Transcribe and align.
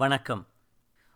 வணக்கம். 0.00 0.46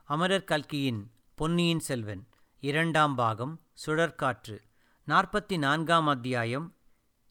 அமரர் 0.05 0.45
கல்கியின் 0.45 1.11
பொன்னியின் 1.35 1.79
செல்வன் 1.79 2.27
இரண்டாம் 2.61 3.15
பாகம் 3.15 3.61
சுழற்காற்று 3.87 4.59
நாற்பத்தி 5.09 5.59
நான்காம் 5.59 6.07
அத்தியாயம் 6.07 6.75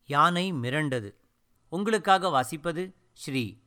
யானை 0.06 0.54
மிரண்டது. 0.54 1.16
உங்களுக்காக 1.70 2.28
வாசிப்பது 2.28 2.94
ஸ்ரீ. 3.14 3.60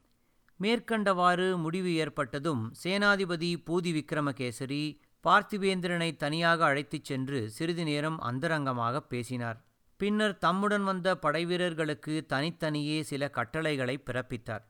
மேற்கண்டவாறு 0.60 1.56
முடிவு 1.56 1.94
ஏற்பட்டதும் 1.94 2.74
சேனாதிபதி 2.84 3.62
பூதி 3.66 3.92
விக்ரமகேசரி 3.92 4.98
பார்த்திவேந்திரனை 5.24 6.16
தனியாக 6.16 6.64
அழைத்துச் 6.64 7.04
சென்று 7.04 7.50
சிறிது 7.50 7.84
நேரம் 7.84 8.20
அந்தரங்கமாகப் 8.20 9.08
பேசினார். 9.08 9.64
பின்னர் 9.96 10.38
தம்முடன் 10.38 10.84
வந்த 10.84 11.18
படைவீரர்களுக்கு 11.22 12.26
தனித்தனியே 12.26 13.02
சில 13.02 13.30
கட்டளைகளை 13.30 14.02
பிறப்பித்தார். 14.06 14.62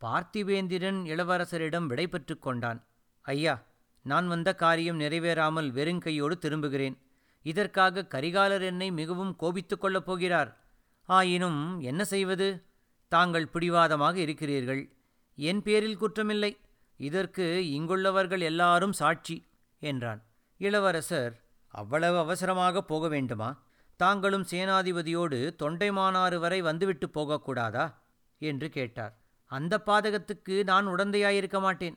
பார்த்திபேந்திரன் 0.00 1.00
இளவரசரிடம் 1.04 1.86
விடைபெற்றுக் 1.86 2.42
கொண்டான். 2.42 2.86
ஐயா 3.22 3.62
நான் 4.02 4.28
வந்த 4.28 4.54
காரியம் 4.54 5.00
நிறைவேறாமல் 5.00 5.70
வெறுங்கையோடு 5.72 6.38
திரும்புகிறேன். 6.38 6.98
இதற்காக 7.42 8.06
கரிகாலர் 8.10 8.62
என்னை 8.62 8.90
மிகவும் 8.90 9.36
கோபித்துக் 9.36 9.80
கொள்ளப் 9.80 10.06
போகிறார். 10.06 10.64
ஆயினும் 11.04 11.80
என்ன 11.80 12.04
செய்வது? 12.04 12.64
தாங்கள் 13.08 13.48
பிடிவாதமாக 13.48 14.18
இருக்கிறீர்கள். 14.18 14.92
என் 15.36 15.62
பேரில் 15.62 16.00
குற்றமில்லை. 16.00 16.56
இதற்கு 16.96 17.62
இங்குள்ளவர்கள் 17.70 18.40
எல்லாரும் 18.40 18.92
சாட்சி 18.92 19.46
என்றான். 19.78 20.24
இளவரசர் 20.56 21.44
அவ்வளவு 21.68 22.18
அவசரமாக 22.18 22.82
போக 22.82 23.08
வேண்டுமா? 23.08 23.62
தாங்களும் 23.96 24.46
சேனாதிபதியோடு 24.50 25.54
தொண்டைமானாறு 25.62 26.36
வரை 26.36 26.60
வந்துவிட்டு 26.60 27.06
போகக்கூடாதா? 27.06 27.94
என்று 28.38 28.68
கேட்டார். 28.68 29.25
அந்த 29.50 29.82
பாதகத்துக்கு 29.86 30.64
நான் 30.64 30.86
உடந்தையாயிருக்க 30.86 31.60
மாட்டேன். 31.60 31.96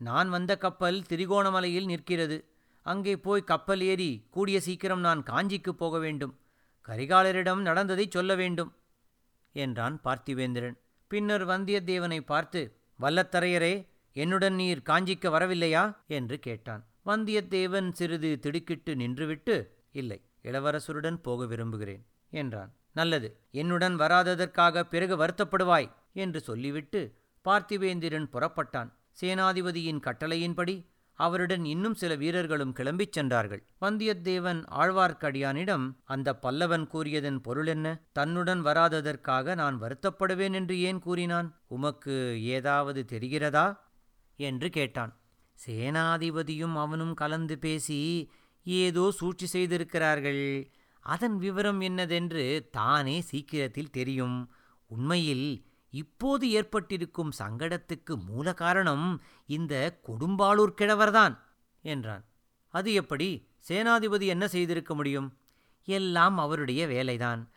நான் 0.00 0.28
வந்த 0.28 0.52
கப்பல் 0.56 1.02
திரிகோணமலையில் 1.08 1.84
நிற்கிறது. 1.84 2.38
அங்கே 2.86 3.16
போய் 3.16 3.44
கப்பல் 3.44 3.80
ஏறி 3.80 4.26
கூடிய 4.30 4.60
சீக்கிரம் 4.60 5.00
நான் 5.00 5.22
காஞ்சிக்கு 5.22 5.68
போக 5.68 5.98
வேண்டும். 5.98 6.38
கரிகாலரிடம் 6.88 7.60
நடந்ததைச் 7.60 8.10
சொல்ல 8.10 8.34
வேண்டும் 8.34 8.72
என்றான் 9.52 10.00
பார்த்திவேந்திரன். 10.04 10.76
பின்னர் 11.10 11.44
வந்தியத்தேவனை 11.46 12.20
பார்த்து 12.20 12.60
வல்லத்தரையரே 13.00 13.74
என்னுடன் 14.12 14.54
நீர் 14.54 14.82
காஞ்சிக்கு 14.86 15.28
வரவில்லையா? 15.36 15.96
என்று 16.06 16.38
கேட்டான். 16.38 16.82
வந்தியத்தேவன் 17.06 17.88
சிறிது 17.92 18.38
திடுக்கிட்டு 18.38 18.94
நின்றுவிட்டு 18.94 19.56
இல்லை 19.92 20.18
இளவரசருடன் 20.42 21.18
போக 21.22 21.46
விரும்புகிறேன் 21.46 22.02
என்றான். 22.32 22.70
நல்லது 22.92 23.28
என்னுடன் 23.50 23.96
வராததற்காக 23.98 24.84
பிறகு 24.84 25.14
வருத்தப்படுவாய். 25.16 25.88
என்று 26.14 26.40
சொல்லிவிட்டு 26.40 27.00
பார்த்திவேந்திரன் 27.44 28.28
புறப்பட்டான். 28.32 28.90
சேனாதிபதியின் 29.20 30.00
கட்டளையின்படி 30.00 30.74
அவருடன் 31.18 31.64
இன்னும் 31.64 31.94
சில 31.94 32.12
வீரர்களும் 32.14 32.72
கிளம்பிச் 32.72 33.12
சென்றார்கள். 33.12 33.62
வந்தியத்தேவன் 33.80 34.60
ஆழ்வார்க்கடியானிடம் 34.70 35.84
அந்த 36.04 36.38
பல்லவன் 36.42 36.86
கூறியதன் 36.86 37.40
பொருளென்ன 37.44 38.00
தன்னுடன் 38.12 38.64
வராததற்காக 38.64 39.54
நான் 39.54 39.80
வருத்தப்படுவேன் 39.80 40.52
என்று 40.52 40.80
ஏன் 40.80 40.98
கூறினான்? 40.98 41.48
உமக்கு 41.66 42.40
ஏதாவது 42.42 43.04
தெரிகிறதா? 43.12 43.66
என்று 44.36 44.70
கேட்டான். 44.70 45.12
சேனாதிபதியும் 45.66 46.74
அவனும் 46.74 47.14
கலந்து 47.14 47.58
பேசி 47.58 48.30
ஏதோ 48.64 49.10
சூழ்ச்சி 49.10 49.46
செய்திருக்கிறார்கள். 49.46 50.72
அதன் 51.04 51.36
விவரம் 51.36 51.80
என்னதென்று 51.80 52.44
தானே 52.70 53.20
சீக்கிரத்தில் 53.20 53.90
தெரியும். 53.90 54.38
உண்மையில் 54.86 55.48
இப்போது 55.94 56.50
ஏற்பட்டிருக்கும் 56.50 57.32
சங்கடத்துக்கு 57.38 58.24
மூல 58.26 58.54
காரணம் 58.54 59.22
இந்த 59.46 60.00
கொடும்பாளூர் 60.06 60.74
கிழவர்தான் 60.80 61.38
என்றான். 61.82 62.24
அது 62.68 62.92
எப்படி? 62.92 63.48
சேனாதிபதி 63.68 64.26
என்ன 64.26 64.48
செய்திருக்க 64.48 64.94
முடியும்? 64.94 65.36
எல்லாம் 65.84 66.38
அவருடைய 66.38 66.86
வேலைதான். 66.86 67.48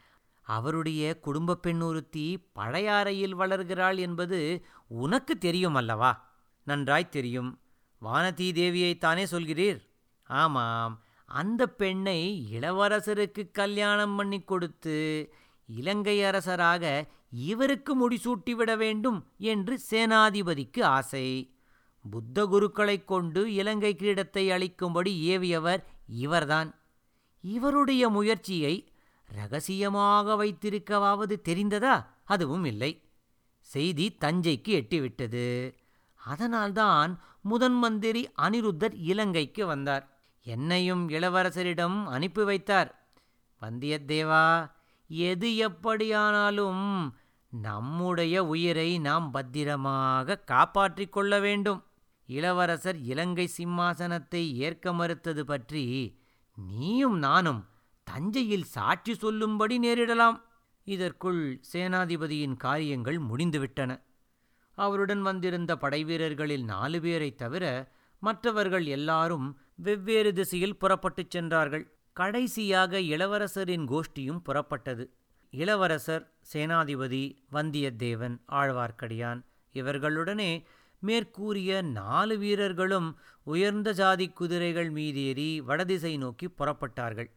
அவருடைய 0.41 1.19
குடும்பப் 1.19 1.61
பெண் 1.61 1.81
ஒருத்தி 1.81 2.47
பழையாறையில் 2.55 3.35
வளர்கிறாள் 3.35 3.97
என்பது 3.97 4.65
உனக்கு 4.87 5.37
தெரியும் 5.37 5.75
அல்லவா? 5.75 6.35
நன்றாய் 6.63 7.09
தெரியும். 7.09 7.59
வானதி 8.01 8.51
தேவியைத்தானே 8.51 9.25
சொல்கிறீர்? 9.31 9.79
ஆமாம். 10.23 11.03
அந்த 11.25 11.67
பெண்ணை 11.67 12.47
இளவரசருக்கு 12.51 13.51
கல்யாணம் 13.51 14.15
பண்ணி 14.15 14.41
கொடுத்து 14.41 15.33
இலங்கை 15.67 16.23
அரசராக 16.23 17.07
இவருக்கு 17.31 17.95
முடிசூட்டிவிட 17.95 18.77
வேண்டும் 18.77 19.27
என்று 19.37 19.79
சேனாதிபதிக்கு 19.91 20.83
ஆசை. 20.83 21.51
புத்த 22.11 22.45
குருக்களைக் 22.45 23.07
கொண்டு 23.07 23.53
இலங்கை 23.53 23.95
கிரீடத்தை 23.99 24.51
அளிக்கும்படி 24.51 25.21
ஏவியவர் 25.21 25.83
இவர்தான். 26.07 26.75
இவருடைய 27.41 28.09
முயற்சியை 28.09 28.91
ரகசியமாக 29.25 30.45
வைத்திருக்கவாவது 30.45 31.35
தெரிந்ததா? 31.49 32.05
அதுவும் 32.23 32.65
இல்லை. 32.65 33.01
செய்தி 33.59 34.17
தஞ்சைக்கு 34.21 34.67
எட்டிவிட்டது. 34.67 35.73
அதனால்தான் 36.15 37.21
முதன் 37.41 37.73
மந்திரி 37.73 38.29
அனிருத்தர் 38.41 38.93
இலங்கைக்கு 38.93 39.65
வந்தார். 39.65 40.17
என்னையும் 40.43 41.09
இளவரசரிடம் 41.09 42.05
அனுப்பி 42.05 42.43
வைத்தார். 42.43 43.07
வந்தியத்தேவா 43.61 44.75
எது 45.07 45.55
எப்படியானாலும் 45.55 47.15
நம்முடைய 47.49 48.45
உயிரை 48.45 48.99
நாம் 48.99 49.31
பத்திரமாக 49.31 50.37
காப்பாற்றிக் 50.37 51.11
கொள்ள 51.11 51.39
வேண்டும். 51.39 51.83
இளவரசர் 52.25 52.97
இலங்கை 52.97 53.49
சிம்மாசனத்தை 53.57 54.53
ஏற்க 54.53 54.93
மறுத்தது 54.93 55.45
பற்றி 55.45 56.17
நீயும் 56.55 57.17
நானும் 57.17 57.67
தஞ்சையில் 58.03 58.63
சாட்சி 58.63 59.13
சொல்லும்படி 59.13 59.79
நேரிடலாம். 59.79 60.41
இதற்குள் 60.83 61.61
சேனாதிபதியின் 61.73 62.55
காரியங்கள் 62.55 63.19
முடிந்துவிட்டன. 63.19 64.01
அவருடன் 64.73 65.21
வந்திருந்த 65.21 65.75
படைவீரர்களில் 65.75 66.63
நாலு 66.63 66.99
பேரைத் 66.99 67.37
தவிர 67.37 67.91
மற்றவர்கள் 68.19 68.85
எல்லாரும் 68.85 69.59
வெவ்வேறு 69.75 70.33
திசையில் 70.33 70.77
புறப்பட்டுச் 70.77 71.31
சென்றார்கள். 71.31 71.96
கடைசியாக 72.19 72.99
இளவரசரின் 73.13 73.85
கோஷ்டியும் 73.91 74.43
புறப்பட்டது. 74.45 75.03
இளவரசர் 75.53 76.23
சேனாதிபதி 76.53 77.23
வந்தியத்தேவன் 77.51 78.35
ஆழ்வார்க்கடியான் 78.51 79.41
இவர்களுடனே 79.75 80.51
மேற்கூறிய 80.99 81.81
நாலு 81.81 82.35
வீரர்களும் 82.37 83.09
உயர்ந்த 83.43 83.89
ஜாதி 83.91 84.27
குதிரைகள் 84.29 84.89
மீதேறி 84.91 85.49
வடதிசை 85.61 86.17
நோக்கி 86.17 86.47
புறப்பட்டார்கள். 86.47 87.29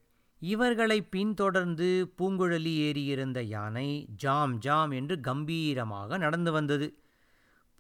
இவர்களை 0.43 0.99
பின்தொடர்ந்து 1.03 1.89
பூங்குழலி 2.19 2.75
ஏறியிருந்த 2.89 3.41
யானை 3.55 3.89
ஜாம் 4.17 4.55
ஜாம் 4.59 4.91
என்று 4.91 5.17
கம்பீரமாக 5.21 6.19
நடந்து 6.19 6.53
வந்தது. 6.53 6.89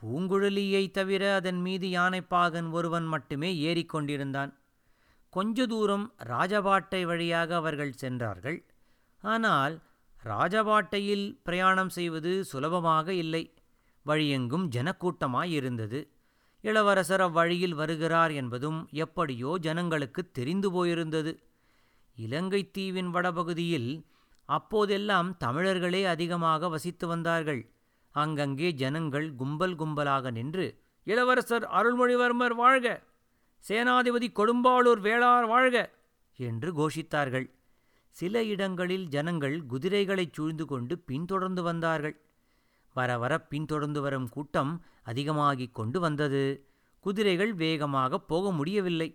பூங்குழலியை 0.02 0.84
தவிர 0.90 1.22
அதன் 1.34 1.60
மீது 1.60 1.88
யானைப்பாகன் 1.88 2.70
ஒருவன் 2.70 3.06
மட்டுமே 3.06 3.50
ஏறிக்கொண்டிருந்தான். 3.68 4.52
கொஞ்ச 5.32 5.66
தூரம் 5.66 6.06
ராஜபாட்டை 6.28 7.00
வழியாக 7.06 7.50
அவர்கள் 7.56 7.92
சென்றார்கள். 7.92 8.58
ஆனால் 9.22 9.74
ராஜபாட்டையில் 10.22 11.26
பிரயாணம் 11.42 11.88
செய்வது 11.88 12.32
சுலபமாக 12.44 13.12
இல்லை. 13.14 13.42
வழியெங்கும் 14.06 14.66
ஜனக்கூட்டமாயிருந்தது. 14.68 16.00
இளவரசர் 16.64 17.20
அவ்வழியில் 17.20 17.74
வருகிறார் 17.74 18.32
என்பதும் 18.32 18.80
எப்படியோ 19.04 19.50
ஜனங்களுக்கு 19.58 20.22
தெரிந்து 20.30 20.68
போயிருந்தது. 20.70 21.32
இலங்கை 22.16 22.62
தீவின் 22.70 23.10
வடபகுதியில் 23.10 23.90
அப்போதெல்லாம் 24.48 25.28
தமிழர்களே 25.36 26.02
அதிகமாக 26.04 26.68
வசித்து 26.68 27.06
வந்தார்கள். 27.06 27.62
அங்கங்கே 28.14 28.68
ஜனங்கள் 28.72 29.28
கும்பல் 29.34 29.76
கும்பலாக 29.76 30.30
நின்று 30.30 30.66
இளவரசர் 31.06 31.64
அருள்மொழிவர்மர் 31.70 32.54
வாழ்க! 32.54 32.86
சேனாதிபதி 33.68 34.28
கொடும்பாளூர் 34.32 35.00
வேளார் 35.00 35.46
வாழ்க! 35.46 35.76
என்று 36.38 36.72
கோஷித்தார்கள். 36.72 37.46
சில 38.16 38.44
இடங்களில் 38.44 39.06
ஜனங்கள் 39.08 39.66
குதிரைகளைச் 39.66 40.32
சூழ்ந்து 40.32 40.66
கொண்டு 40.66 40.98
பின்தொடர்ந்து 40.98 41.62
வந்தார்கள். 41.62 42.16
வர 42.96 43.18
வர 43.18 43.38
பின்தொடர்ந்து 43.40 44.00
வரும் 44.00 44.28
கூட்டம் 44.28 44.72
அதிகமாகிக் 45.02 45.74
கொண்டு 45.74 46.00
வந்தது. 46.00 46.44
குதிரைகள் 47.04 47.52
வேகமாக 47.54 48.18
போக 48.20 48.52
முடியவில்லை. 48.52 49.08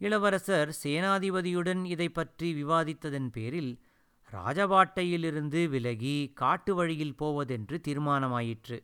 இளவரசர் 0.00 0.70
சேனாதிபதியுடன் 0.82 1.84
இதை 1.84 2.08
பற்றி 2.08 2.62
விவாதித்ததன் 2.62 3.30
பேரில் 3.30 3.72
ராஜபாட்டையிலிருந்து 4.32 5.68
விலகி 5.68 6.32
காட்டு 6.34 6.74
வழியில் 6.74 7.14
போவதென்று 7.14 7.80
தீர்மானமாயிற்று. 7.88 8.78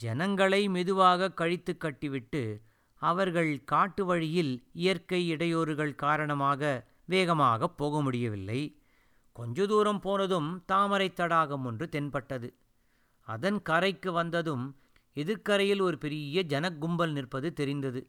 ஜனங்களை 0.00 0.68
மெதுவாக 0.68 1.32
கழித்து 1.32 1.76
கட்டிவிட்டு 1.76 2.42
அவர்கள் 2.98 3.64
காட்டு 3.64 4.04
வழியில் 4.04 4.66
இயற்கை 4.72 5.32
இடையூறுகள் 5.32 5.94
காரணமாக 5.94 6.86
வேகமாக 7.04 7.68
போக 7.68 8.00
முடியவில்லை. 8.02 8.76
கொஞ்ச 9.32 9.66
தூரம் 9.66 10.00
போனதும் 10.00 10.62
தாமரை 10.66 11.12
தடாகம் 11.12 11.64
ஒன்று 11.64 11.88
தென்பட்டது. 11.88 12.54
அதன் 13.20 13.62
கரைக்கு 13.62 14.12
வந்ததும் 14.12 14.76
எதிர்க்கரையில் 15.14 15.80
ஒரு 15.80 15.98
பெரிய 15.98 16.44
ஜனக்கும்பல் 16.48 17.10
நிற்பது 17.10 17.52
தெரிந்தது. 17.52 18.08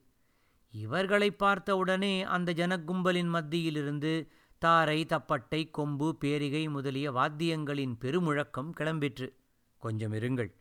இவர்களை 0.72 1.32
பார்த்தவுடனே 1.32 2.24
அந்த 2.24 2.54
ஜனக்கும்பலின் 2.54 3.30
மத்தியிலிருந்து 3.30 4.32
தாரை 4.58 5.06
தப்பட்டை 5.06 5.72
கொம்பு 5.72 6.18
பேரிகை 6.22 6.70
முதலிய 6.70 7.12
வாத்தியங்களின் 7.12 7.96
பெருமுழக்கம் 8.02 8.72
கிளம்பிற்று. 8.78 9.28
கொஞ்சம் 9.78 10.14
இருங்கள். 10.14 10.52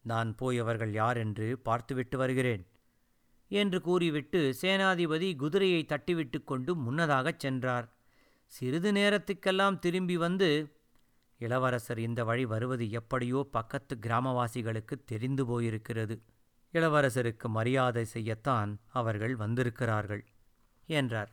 நான் 0.00 0.34
போய் 0.34 0.58
அவர்கள் 0.58 0.92
யார் 0.92 1.16
என்று 1.16 1.58
பார்த்துவிட்டு 1.58 2.18
வருகிறேன். 2.18 2.66
என்று 3.48 3.80
கூறிவிட்டு 3.80 4.54
சேனாதிபதி 4.62 5.36
குதிரையை 5.36 5.86
தட்டிவிட்டு 5.88 6.44
கொண்டு 6.44 6.76
முன்னதாகச் 6.76 7.38
சென்றார். 7.38 7.88
சிறிது 8.46 8.92
நேரத்துக்கெல்லாம் 8.92 9.78
திரும்பி 9.78 10.16
வந்து 10.16 10.72
இளவரசர் 11.38 11.98
இந்த 11.98 12.24
வழி 12.24 12.44
வருவது 12.44 12.90
எப்படியோ 12.90 13.48
பக்கத்து 13.50 13.98
கிராமவாசிகளுக்கு 14.02 14.96
தெரிந்து 15.04 15.44
போயிருக்கிறது. 15.44 16.16
இளவரசருக்கு 16.72 17.48
மரியாதை 17.48 18.04
செய்யத்தான் 18.14 18.76
அவர்கள் 18.88 19.36
வந்திருக்கிறார்கள் 19.36 20.24
என்றார். 20.86 21.32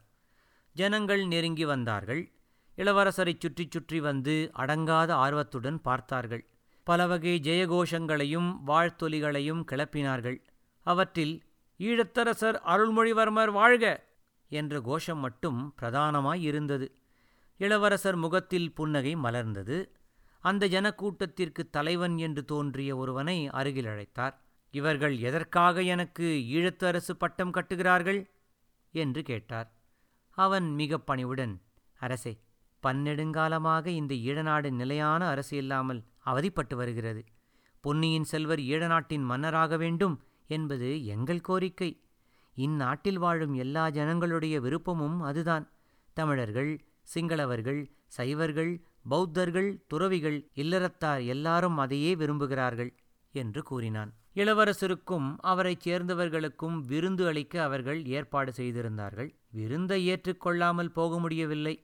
ஜனங்கள் 0.74 1.28
நெருங்கி 1.28 1.66
வந்தார்கள். 1.66 2.32
இளவரசரைச் 2.78 3.40
சுற்றி 3.40 3.68
சுற்றி 3.70 4.00
வந்து 4.00 4.52
அடங்காத 4.54 5.12
ஆர்வத்துடன் 5.14 5.82
பார்த்தார்கள். 5.82 6.46
பலவகை 6.84 7.40
ஜெயகோஷங்களையும் 7.44 8.50
வாழ்த்தொலிகளையும் 8.68 9.64
கிளப்பினார்கள். 9.72 10.38
அவற்றில் 10.86 11.44
ஈழத்தரசர் 11.82 12.58
அருள்மொழிவர்மர் 12.64 13.52
வாழ்க! 13.52 13.86
என்ற 14.52 14.82
கோஷம் 14.82 15.20
மட்டும் 15.20 15.60
பிரதானமாய் 15.82 16.42
இருந்தது 16.42 16.88
இளவரசர் 17.60 18.16
முகத்தில் 18.16 18.74
புன்னகை 18.74 19.14
மலர்ந்தது. 19.16 19.78
அந்த 20.44 20.68
ஜனக்கூட்டத்திற்கு 20.68 21.64
தலைவன் 21.70 22.16
என்று 22.18 22.42
தோன்றிய 22.46 22.92
ஒருவனை 22.98 23.48
அருகில் 23.52 23.86
அழைத்தார். 23.86 24.36
இவர்கள் 24.74 25.16
எதற்காக 25.20 25.82
எனக்கு 25.86 26.28
ஈழத்து 26.52 26.86
அரசு 26.86 27.14
பட்டம் 27.16 27.54
கட்டுகிறார்கள்? 27.54 28.22
என்று 28.94 29.24
கேட்டார். 29.24 29.70
அவன் 30.38 30.68
மிக 30.74 31.00
பணிவுடன் 31.00 31.54
அரசே 32.00 32.34
பன்னெடுங்காலமாக 32.84 33.86
இந்த 33.96 34.14
ஈழநாடு 34.28 34.70
நிலையான 34.72 35.22
அரசு 35.28 35.56
இல்லாமல் 35.58 36.02
அவதிப்பட்டு 36.26 36.76
வருகிறது. 36.76 37.22
பொன்னியின் 37.84 38.24
செல்வர் 38.24 38.62
ஈழநாட்டின் 38.72 39.26
மன்னராக 39.26 39.78
வேண்டும் 39.78 40.16
என்பது 40.52 40.90
எங்கள் 41.06 41.42
கோரிக்கை. 41.42 41.92
இந்நாட்டில் 42.58 43.18
வாழும் 43.18 43.54
எல்லா 43.54 43.84
ஜனங்களுடைய 43.90 44.56
விருப்பமும் 44.62 45.20
அதுதான். 45.22 45.66
தமிழர்கள் 46.18 46.72
சிங்களவர்கள் 47.14 47.82
சைவர்கள் 48.18 48.72
பௌத்தர்கள் 49.10 49.70
துறவிகள் 49.88 50.40
இல்லறத்தார் 50.56 51.22
எல்லாரும் 51.26 51.78
அதையே 51.78 52.12
விரும்புகிறார்கள் 52.16 52.92
என்று 53.36 53.62
கூறினான். 53.64 54.12
இளவரசருக்கும் 54.36 55.30
அவரைச் 55.42 55.86
சேர்ந்தவர்களுக்கும் 55.88 56.78
விருந்து 56.86 57.24
அளிக்க 57.28 57.64
அவர்கள் 57.64 58.06
ஏற்பாடு 58.18 58.52
செய்திருந்தார்கள். 58.54 59.30
விருந்தை 59.52 60.00
ஏற்றுக்கொள்ளாமல் 60.10 60.96
போக 60.98 61.20
முடியவில்லை. 61.20 61.76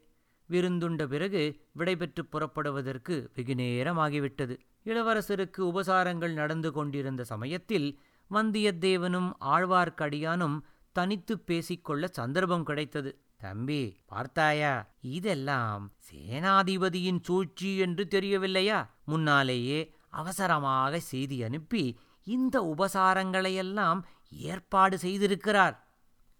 விருந்துண்ட 0.49 1.05
பிறகு 1.07 1.41
விடைபெற்று 1.79 2.23
புறப்படுவதற்கு 2.25 3.15
வெகுநேரமாகிவிட்டது 3.35 4.55
இளவரசருக்கு 4.85 5.61
உபசாரங்கள் 5.71 6.33
நடந்து 6.33 6.69
கொண்டிருந்த 6.71 7.23
சமயத்தில் 7.23 7.87
வந்தியத்தேவனும் 8.31 9.29
ஆழ்வார்க்கடியானும் 9.41 10.59
தனித்து 10.91 11.39
பேசிக்கொள்ள 11.39 12.07
சந்தர்ப்பம் 12.07 12.63
கிடைத்தது. 12.63 13.21
தம்பி 13.38 13.97
பார்த்தாயா? 14.06 14.89
இதெல்லாம் 15.01 15.94
சேனாதிபதியின் 16.12 17.19
சூழ்ச்சி 17.21 17.77
என்று 17.77 18.07
தெரியவில்லையா? 18.07 18.97
முன்னாலேயே 19.06 19.94
அவசரமாக 20.09 21.00
செய்தி 21.00 21.44
அனுப்பி 21.44 22.00
இந்த 22.24 22.75
உபசாரங்களையெல்லாம் 22.77 24.01
ஏற்பாடு 24.30 24.97
செய்திருக்கிறார் 24.97 25.75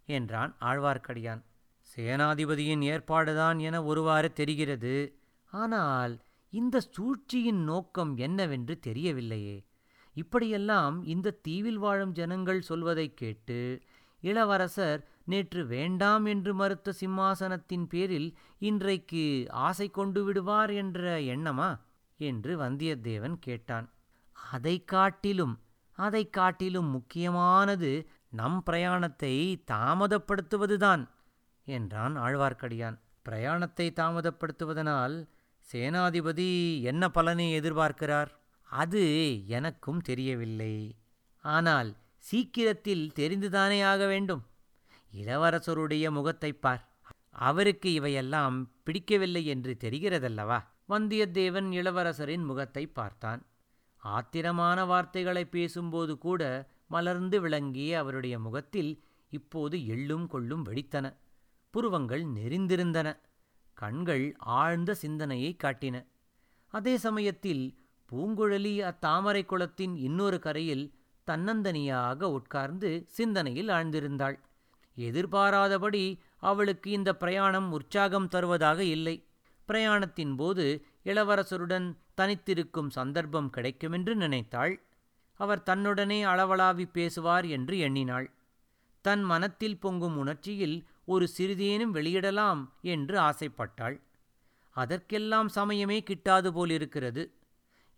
என்றான் 0.06 0.56
ஆழ்வார்க்கடியான். 0.60 1.42
சேனாதிபதியின் 1.96 2.82
ஏற்பாடுதான் 2.82 3.58
என 3.58 3.84
ஒருவாறு 3.84 4.32
தெரிகிறது. 4.32 5.20
ஆனால் 5.50 6.20
இந்த 6.50 6.80
சூழ்ச்சியின் 6.80 7.62
நோக்கம் 7.64 8.16
என்னவென்று 8.16 8.78
தெரியவில்லையே. 8.86 9.67
இப்படியெல்லாம் 10.18 11.04
இந்த 11.04 11.30
தீவில் 11.30 11.78
வாழும் 11.78 12.12
ஜனங்கள் 12.12 12.60
சொல்வதைக் 12.60 13.16
கேட்டு 13.16 13.80
இளவரசர் 14.20 15.08
நேற்று 15.24 15.66
வேண்டாம் 15.66 16.24
என்று 16.24 16.54
மறுத்த 16.54 16.94
சிம்மாசனத்தின் 17.00 17.86
பேரில் 17.88 18.36
இன்றைக்கு 18.58 19.46
ஆசை 19.50 19.90
கொண்டு 19.90 20.24
விடுவார் 20.24 20.70
என்ற 20.70 21.20
எண்ணமா? 21.20 21.80
என்று 22.16 22.58
வந்தியத்தேவன் 22.58 23.36
கேட்டான். 23.40 23.92
அதைக் 24.32 24.88
காட்டிலும் 24.88 25.60
அதைக் 25.92 26.32
காட்டிலும் 26.32 26.86
முக்கியமானது 26.86 28.08
நம் 28.28 28.62
பிரயாணத்தை 28.70 29.62
தாமதப்படுத்துவதுதான் 29.70 31.08
என்றான் 31.64 32.18
ஆழ்வார்க்கடியான். 32.18 32.98
பிரயாணத்தை 33.28 33.92
தாமதப்படுத்துவதனால் 33.92 35.28
சேனாதிபதி 35.72 36.82
என்ன 36.82 37.08
பலனை 37.08 37.60
எதிர்பார்க்கிறார்? 37.60 38.36
அது 38.70 39.42
எனக்கும் 39.46 40.00
தெரியவில்லை. 40.00 40.96
ஆனால் 41.42 41.96
சீக்கிரத்தில் 42.18 43.12
தெரிந்துதானே 43.14 43.84
ஆக 43.84 44.06
வேண்டும்? 44.06 44.46
இளவரசருடைய 45.12 46.10
முகத்தைப் 46.10 46.62
பார். 46.62 46.88
அவருக்கு 47.30 47.92
இவையெல்லாம் 47.92 48.70
பிடிக்கவில்லை 48.82 49.46
என்று 49.46 49.76
தெரிகிறதல்லவா? 49.80 50.64
வந்தியத்தேவன் 50.88 51.72
இளவரசரின் 51.72 52.44
முகத்தை 52.44 52.86
பார்த்தான். 52.86 53.46
ஆத்திரமான 53.96 54.86
வார்த்தைகளை 54.86 55.44
பேசும்போது 55.44 56.18
கூட 56.18 56.68
மலர்ந்து 56.88 57.40
விளங்கிய 57.40 57.98
அவருடைய 57.98 58.38
முகத்தில் 58.38 59.02
இப்போது 59.30 59.78
எள்ளும் 59.78 60.26
கொள்ளும் 60.26 60.66
வெடித்தன. 60.66 61.16
புருவங்கள் 61.70 62.24
நெறிந்திருந்தன 62.24 63.16
கண்கள் 63.74 64.34
ஆழ்ந்த 64.38 64.94
சிந்தனையை 64.94 65.56
காட்டின. 65.62 66.06
அதே 66.68 66.96
சமயத்தில் 66.96 67.78
பூங்குழலி 68.12 68.74
அத்தாமரை 68.90 69.42
குளத்தின் 69.46 69.96
இன்னொரு 69.96 70.38
கரையில் 70.38 70.92
தன்னந்தனியாக 71.26 72.22
உட்கார்ந்து 72.22 73.04
சிந்தனையில் 73.06 73.68
ஆழ்ந்திருந்தாள். 73.68 74.36
எதிர்பாராதபடி 74.96 76.20
அவளுக்கு 76.38 76.90
இந்த 76.90 77.16
பிரயாணம் 77.16 77.72
உற்சாகம் 77.72 78.28
தருவதாக 78.28 78.84
இல்லை. 78.84 79.16
பிரயாணத்தின் 79.68 80.36
போது 80.36 80.84
இளவரசருடன் 81.04 81.96
தனித்திருக்கும் 82.16 82.90
சந்தர்ப்பம் 82.90 83.50
கிடைக்குமென்று 83.56 84.14
நினைத்தாள். 84.14 84.74
அவர் 85.34 85.62
தன்னுடனே 85.62 86.24
அளவளாவி 86.24 86.84
பேசுவார் 86.92 87.46
என்று 87.46 87.78
எண்ணினாள். 87.78 88.30
தன் 89.00 89.22
மனத்தில் 89.22 89.78
பொங்கும் 89.78 90.16
உணர்ச்சியில் 90.16 90.86
ஒரு 91.04 91.28
சிறிதேனும் 91.36 91.94
வெளியிடலாம் 91.94 92.62
என்று 92.80 93.16
ஆசைப்பட்டாள். 93.18 93.96
அதற்கெல்லாம் 94.70 95.48
சமயமே 95.54 95.98
கிட்டாது 96.10 96.48
போலிருக்கிறது. 96.52 97.22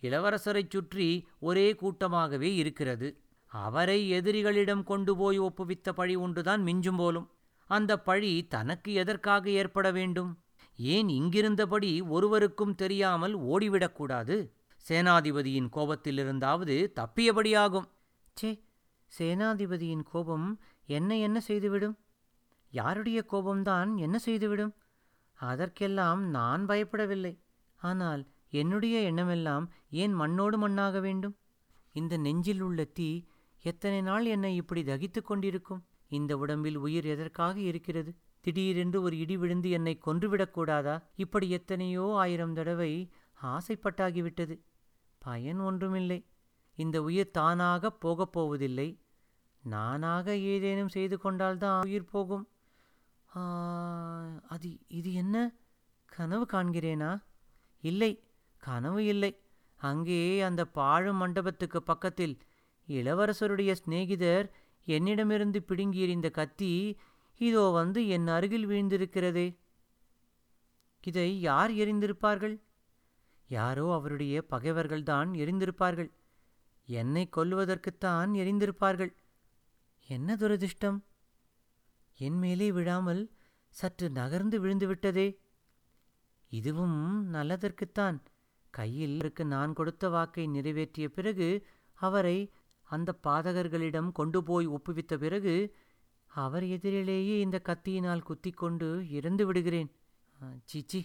இளவரசரைச் 0.03 0.71
சுற்றி 0.71 1.27
ஒரே 1.39 1.75
கூட்டமாகவே 1.75 2.55
இருக்கிறது. 2.55 3.09
அவரை 3.47 4.13
எதிரிகளிடம் 4.13 4.83
கொண்டு 4.83 5.17
போய் 5.17 5.41
ஒப்புவித்த 5.41 5.93
பழி 5.93 6.17
ஒன்றுதான் 6.17 6.63
மிஞ்சும் 6.65 6.97
போலும். 6.97 7.31
அந்த 7.71 7.99
பழி 7.99 8.47
தனக்கு 8.47 8.93
எதற்காக 8.93 9.51
ஏற்பட 9.51 9.91
வேண்டும்? 9.91 10.31
ஏன் 10.77 11.09
இங்கிருந்தபடி 11.09 12.09
ஒருவருக்கும் 12.09 12.75
தெரியாமல் 12.75 13.35
ஓடிவிடக்கூடாது 13.39 14.37
சேனாதிபதியின் 14.89 15.69
கோபத்திலிருந்தாவது 15.77 16.93
தப்பியபடியாகும். 16.95 17.89
சே 18.35 18.51
சேனாதிபதியின் 19.19 20.03
கோபம் 20.03 20.61
என்ன 20.87 21.19
என்ன 21.19 21.41
செய்துவிடும்? 21.41 21.97
யாருடைய 22.71 23.25
கோபம்தான் 23.33 23.97
என்ன 23.97 24.19
செய்துவிடும்? 24.19 24.75
அதற்கெல்லாம் 25.35 26.23
நான் 26.29 26.67
பயப்படவில்லை. 26.67 27.35
ஆனால் 27.77 28.23
என்னுடைய 28.51 29.01
எண்ணமெல்லாம் 29.01 29.73
ஏன் 29.91 30.13
மண்ணோடு 30.13 30.69
மண்ணாக 30.69 31.01
வேண்டும்? 31.01 31.37
இந்த 31.93 32.17
நெஞ்சில் 32.17 32.61
உள்ள 32.61 32.85
தீ 32.85 33.23
எத்தனை 33.63 34.01
நாள் 34.01 34.25
என்னை 34.25 34.57
இப்படி 34.57 34.83
தகித்துக் 34.83 35.27
கொண்டிருக்கும்? 35.27 35.85
இந்த 36.09 36.39
உடம்பில் 36.39 36.77
உயிர் 36.77 37.05
எதற்காக 37.05 37.61
இருக்கிறது? 37.61 38.15
திடீரென்று 38.41 39.03
ஒரு 39.03 39.19
இடி 39.19 39.37
விழுந்து 39.37 39.71
என்னை 39.71 39.99
கொன்றுவிடக்கூடாதா 40.07 41.03
இப்படி 41.17 41.51
எத்தனையோ 41.51 42.13
ஆயிரம் 42.15 42.55
தடவை 42.55 43.11
ஆசைப்பட்டாகிவிட்டது. 43.43 44.61
பயன் 45.19 45.59
ஒன்றுமில்லை. 45.59 46.27
இந்த 46.75 47.03
உயிர் 47.03 47.31
தானாகப் 47.39 48.01
போகப் 48.01 48.33
போவதில்லை. 48.33 49.01
நானாக 49.63 50.37
ஏதேனும் 50.37 50.89
செய்து 50.89 51.19
கொண்டால்தான் 51.19 51.83
உயிர் 51.85 52.05
போகும். 52.05 52.49
ஆ, 53.37 54.41
அது 54.49 54.79
இது 54.89 55.13
என்ன? 55.13 55.55
கனவு 56.05 56.47
காண்கிறேனா? 56.53 57.19
இல்லை. 57.81 58.30
கனவு 58.61 59.05
இல்லை. 59.05 59.33
அங்கே 59.81 60.41
அந்த 60.41 60.65
பாழும் 60.65 61.17
மண்டபத்துக்கு 61.17 61.83
பக்கத்தில் 61.83 62.35
இளவரசருடைய 62.89 63.73
சிநேகிதர் 63.73 64.47
என்னிடமிருந்து 64.87 65.65
பிடுங்கியறிந்த 65.69 66.31
கத்தி 66.31 66.99
இதோ 67.41 67.63
வந்து 67.71 68.09
என் 68.09 68.27
அருகில் 68.27 68.69
வீழ்ந்திருக்கிறதே. 68.69 69.59
இதை 71.01 71.41
யார் 71.41 71.71
எறிந்திருப்பார்கள்? 71.71 72.57
யாரோ 73.49 73.93
அவருடைய 73.95 74.45
பகைவர்கள்தான் 74.51 75.31
எரிந்திருப்பார்கள் 75.43 76.11
என்னை 76.87 77.29
கொல்லுவதற்குத்தான் 77.37 78.31
எரிந்திருப்பார்கள் 78.43 79.13
என்ன 80.09 80.37
துரதிர்ஷ்டம்? 80.37 80.99
என் 82.19 82.39
மேலே 82.39 82.73
விழாமல் 82.73 83.23
சற்று 83.69 84.11
நகர்ந்து 84.11 84.57
விழுந்துவிட்டதே. 84.65 85.29
இதுவும் 86.53 86.99
நல்லதற்குத்தான். 87.35 88.19
கையில் 88.71 89.17
இருக்கு. 89.21 89.45
நான் 89.55 89.73
கொடுத்த 89.73 90.09
வாக்கை 90.09 90.45
நிறைவேற்றிய 90.47 91.07
பிறகு 91.11 91.49
அவரை 91.99 92.39
அந்த 92.89 93.11
பாதகர்களிடம் 93.27 94.11
கொண்டு 94.13 94.39
போய் 94.43 94.67
ஒப்புவித்த 94.69 95.15
பிறகு 95.17 95.55
அவர் 96.33 96.65
எதிரிலேயே 96.77 97.37
இந்த 97.41 97.59
கத்தியினால் 97.69 98.27
குத்திக் 98.29 98.57
கொண்டு 98.57 98.89
இறந்து 99.11 99.45
விடுகிறேன். 99.47 99.91
சீச்சி 100.65 101.01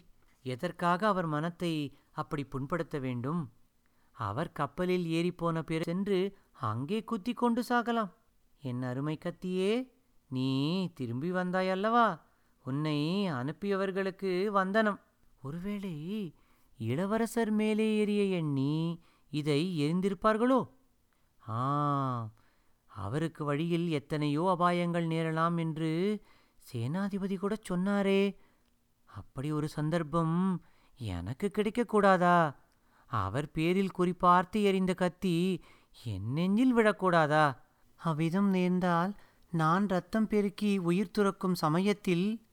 எதற்காக 0.46 1.08
அவர் 1.08 1.26
மனத்தை 1.26 1.74
அப்படி 2.12 2.44
புண்படுத்த 2.46 3.00
வேண்டும்? 3.00 3.42
அவர் 4.16 4.52
கப்பலில் 4.52 5.08
ஏறிப்போன 5.18 5.62
பிறகு 5.62 5.90
சென்று 5.92 6.20
அங்கே 6.68 7.00
குத்திக் 7.04 7.38
கொண்டு 7.38 7.64
சாகலாம். 7.70 8.12
என் 8.64 8.84
அருமை 8.84 9.16
கத்தியே 9.18 9.72
நீ 10.30 10.50
திரும்பி 10.94 11.32
வந்தாய் 11.32 11.70
அல்லவா? 11.70 12.08
உன்னை 12.66 13.00
அனுப்பியவர்களுக்கு 13.32 14.32
வந்தனம். 14.50 15.00
ஒருவேளை 15.42 15.94
இளவரசர் 16.78 17.52
மேலே 17.52 17.98
ஏறிய 17.98 18.24
எண்ணி 18.24 19.02
இதை 19.30 19.82
எரிந்திருப்பார்களோ? 19.82 20.68
ஆ 21.50 22.30
அவருக்கு 22.88 23.46
வழியில் 23.46 23.90
எத்தனையோ 23.90 24.56
அபாயங்கள் 24.60 25.08
நேரலாம் 25.08 25.58
என்று 25.58 26.22
சேனாதிபதி 26.74 27.38
கூட 27.38 27.56
சொன்னாரே. 27.70 28.36
அப்படி 29.06 29.52
ஒரு 29.52 29.68
சந்தர்ப்பம் 29.68 30.64
எனக்கு 30.98 31.52
கிடைக்கக்கூடாதா 31.54 32.56
அவர் 33.06 33.52
பேரில் 33.52 33.96
குறிப்பார்த்து 33.98 34.64
எறிந்த 34.64 34.94
கத்தி 34.94 35.64
என் 36.04 36.34
நெஞ்சில் 36.34 36.76
விழக்கூடாதா? 36.78 37.58
அவ்விதம் 37.96 38.50
நேர்ந்தால் 38.50 39.14
நான் 39.52 39.88
ரத்தம் 39.88 40.28
பெருக்கி 40.28 40.78
உயிர் 40.78 41.12
துறக்கும் 41.12 41.56
சமயத்தில் 41.56 42.48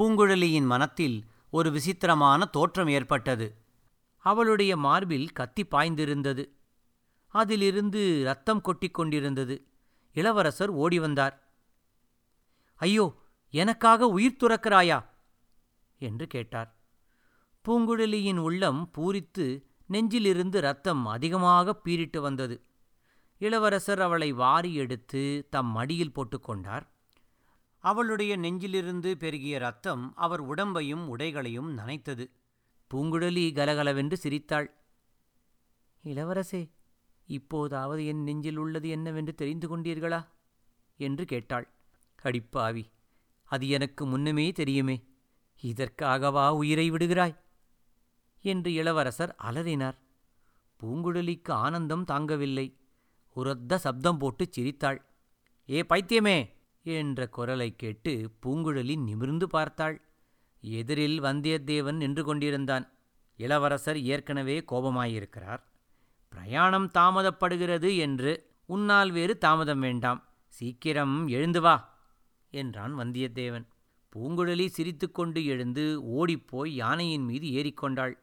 பூங்குழலியின் 0.00 0.66
மனத்தில் 0.66 1.24
ஒரு 1.50 1.70
விசித்திரமான 1.70 2.44
தோற்றம் 2.44 2.88
ஏற்பட்டது. 2.88 3.61
அவளுடைய 4.22 4.76
மார்பில் 4.76 5.32
கத்தி 5.32 5.62
பாய்ந்திருந்தது. 5.64 6.44
அதிலிருந்து 7.34 8.24
ரத்தம் 8.24 8.60
கொட்டிக் 8.60 8.94
கொண்டிருந்தது. 8.94 9.56
இளவரசர் 10.16 10.70
ஓடி 10.70 10.98
வந்தார். 10.98 11.36
ஐயோ 12.80 13.06
எனக்காக 13.54 14.06
உயிர் 14.06 14.36
துறக்கிறாயா? 14.40 14.98
என்று 15.98 16.26
கேட்டார். 16.26 16.70
பூங்குழலியின் 17.64 18.36
உள்ளம் 18.36 18.90
பூரித்து 18.98 19.46
நெஞ்சிலிருந்து 19.90 20.60
ரத்தம் 20.60 21.06
அதிகமாக 21.06 21.80
பீரிட்டு 21.84 22.20
வந்தது. 22.20 22.56
இளவரசர் 23.38 24.00
அவளை 24.00 24.32
வாரி 24.32 24.74
எடுத்து 24.74 25.46
தம் 25.50 25.66
மடியில் 25.66 26.12
போட்டுக்கொண்டார் 26.12 26.86
அவளுடைய 27.84 28.36
நெஞ்சிலிருந்து 28.36 29.14
பெருகிய 29.14 29.58
ரத்தம் 29.58 30.12
அவர் 30.16 30.42
உடம்பையும் 30.46 31.04
உடைகளையும் 31.06 31.70
நனைத்தது. 31.78 32.26
பூங்குழலி 32.92 33.54
கலகலவென்று 33.54 34.16
சிரித்தாள். 34.16 34.66
இளவரசே 36.04 36.70
இப்போதாவது 37.28 38.06
என் 38.06 38.22
நெஞ்சில் 38.22 38.56
உள்ளது 38.56 38.88
என்னவென்று 38.88 39.34
தெரிந்து 39.34 39.66
கொண்டீர்களா? 39.68 40.26
என்று 40.96 41.24
கேட்டாள். 41.24 41.66
அடிப்பாவி 42.22 42.84
அது 43.44 43.68
எனக்கு 43.68 44.06
முன்னமே 44.06 44.52
தெரியுமே. 44.52 44.96
இதற்காகவா 45.62 46.50
உயிரை 46.50 46.90
விடுகிறாய்? 46.90 47.34
என்று 48.44 48.72
இளவரசர் 48.72 49.36
அலறினார். 49.42 49.98
பூங்குழலிக்கு 50.80 51.50
ஆனந்தம் 51.50 52.04
தாங்கவில்லை. 52.04 52.66
உரத்த 53.36 53.78
சப்தம் 53.78 54.18
போட்டுச் 54.18 54.52
சிரித்தாள். 54.52 55.00
ஏ 55.70 55.82
பைத்தியமே! 55.82 56.38
என்ற 56.82 57.28
குரலைக் 57.28 57.78
கேட்டு 57.78 58.30
பூங்குழலி 58.42 59.02
நிமிர்ந்து 59.02 59.48
பார்த்தாள். 59.48 59.96
எதிரில் 60.62 61.22
வந்தியத்தேவன் 61.22 61.92
நின்று 61.92 62.24
கொண்டிருந்தான். 62.24 62.92
இளவரசர் 63.36 64.02
ஏற்கனவே 64.02 64.64
கோபமாயிருக்கிறார். 64.72 65.62
பிரயாணம் 66.28 66.90
தாமதப்படுகிறது 66.94 67.96
என்று 67.96 68.50
உன்னால் 68.66 69.10
வேறு 69.10 69.38
தாமதம் 69.38 69.80
வேண்டாம். 69.80 70.28
சீக்கிரம் 70.46 71.28
எழுந்து 71.28 71.60
வா 71.60 71.98
என்றான் 72.50 72.98
வந்தியத்தேவன். 72.98 73.66
பூங்குழலி 74.16 74.66
சிரித்துக்கொண்டு 74.66 75.44
எழுந்து 75.44 76.04
ஓடிப்போய் 76.04 76.74
யானையின் 76.74 77.24
மீது 77.24 77.46
ஏறிக்கொண்டாள். 77.46 78.14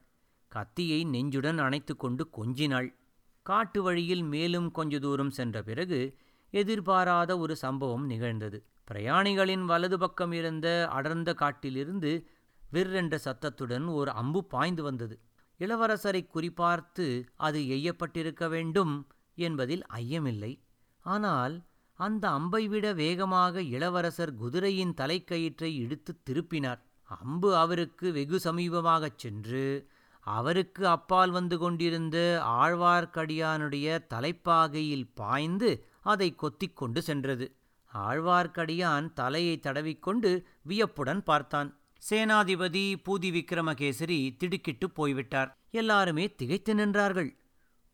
கத்தியை 0.47 1.05
நெஞ்சுடன் 1.05 1.59
அணைத்துக்கொண்டு 1.59 2.21
கொஞ்சினாள். 2.37 2.93
காட்டு 3.41 3.81
வழியில் 3.81 4.23
மேலும் 4.23 4.71
கொஞ்ச 4.71 4.99
தூரம் 4.99 5.29
சென்ற 5.29 5.63
பிறகு 5.63 6.17
எதிர்பாராத 6.49 7.37
ஒரு 7.37 7.55
சம்பவம் 7.55 8.05
நிகழ்ந்தது. 8.05 8.65
பிரயாணிகளின் 8.89 9.65
வலது 9.65 9.99
பக்கம் 9.99 10.31
இருந்த 10.31 10.87
அடர்ந்த 10.91 11.33
காட்டிலிருந்து 11.33 12.27
விற்றென்ற 12.73 13.15
சத்தத்துடன் 13.15 13.87
ஒரு 13.87 14.11
அம்பு 14.11 14.45
பாய்ந்து 14.45 14.83
வந்தது. 14.83 15.19
இளவரசரை 15.59 16.21
குறிபார்த்து 16.33 17.23
அது 17.35 17.59
எய்யப்பட்டிருக்க 17.59 18.49
வேண்டும் 18.49 19.07
என்பதில் 19.35 19.85
ஐயமில்லை. 19.93 20.59
ஆனால் 20.99 21.65
அந்த 21.93 22.29
அம்பை 22.29 22.67
விட 22.67 22.93
வேகமாக 22.93 23.61
இளவரசர் 23.61 24.35
குதிரையின் 24.35 24.93
தலைக்கயிற்றை 24.97 25.71
இழுத்து 25.75 26.21
திருப்பினார். 26.29 26.81
அம்பு 27.03 27.55
அவருக்கு 27.55 28.11
வெகு 28.11 28.39
சமீபமாகச் 28.39 29.17
சென்று 29.17 29.89
அவருக்கு 30.19 30.87
அப்பால் 30.87 31.31
வந்து 31.31 31.57
கொண்டிருந்த 31.57 32.17
ஆழ்வார்க்கடியானுடைய 32.45 34.05
தலைப்பாகையில் 34.13 35.07
பாய்ந்து 35.13 35.85
அதை 36.01 36.35
கொத்திக் 36.35 36.75
கொண்டு 36.75 37.01
சென்றது. 37.01 37.45
ஆழ்வார்க்கடியான் 37.93 39.13
தலையை 39.13 39.59
தடவிக்கொண்டு 39.59 40.43
வியப்புடன் 40.61 41.23
பார்த்தான். 41.23 41.77
சேனாதிபதி 42.09 42.95
பூதி 43.05 43.31
விக்ரமகேசரி 43.31 44.37
திடுக்கிட்டுப் 44.37 44.95
போய்விட்டார். 44.95 45.57
எல்லாருமே 45.71 46.35
திகைத்து 46.35 46.75
நின்றார்கள். 46.75 47.37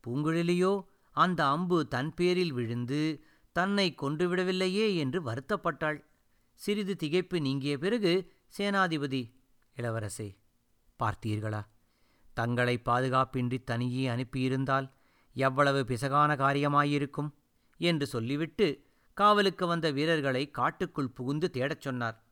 பூங்குழலியோ 0.07 0.85
அந்த 1.11 1.47
அம்பு 1.47 1.87
தன் 1.87 2.13
பேரில் 2.13 2.53
விழுந்து 2.53 3.23
தன்னை 3.51 3.95
கொன்றுவிடவில்லையே 4.01 4.95
என்று 4.95 5.21
வருத்தப்பட்டாள். 5.21 6.05
சிறிது 6.53 6.95
திகைப்பு 7.03 7.39
நீங்கிய 7.39 7.77
பிறகு 7.77 8.31
சேனாதிபதி 8.57 9.31
இளவரசே 9.77 10.37
பார்த்தீர்களா? 10.99 11.65
தங்களை 12.33 12.81
பாதுகாப்பின்றி 12.85 13.63
தனியே 13.63 14.07
அனுப்பியிருந்தால் 14.07 14.91
எவ்வளவு 15.33 15.85
பிசகான 15.87 16.35
காரியமாயிருக்கும்? 16.35 17.31
என்று 17.77 18.05
சொல்லிவிட்டு 18.05 18.84
காவலுக்கு 19.15 19.67
வந்த 19.67 19.91
வீரர்களை 19.91 20.51
காட்டுக்குள் 20.51 21.09
புகுந்து 21.09 21.49
தேடச் 21.53 21.81
சொன்னார். 21.81 22.23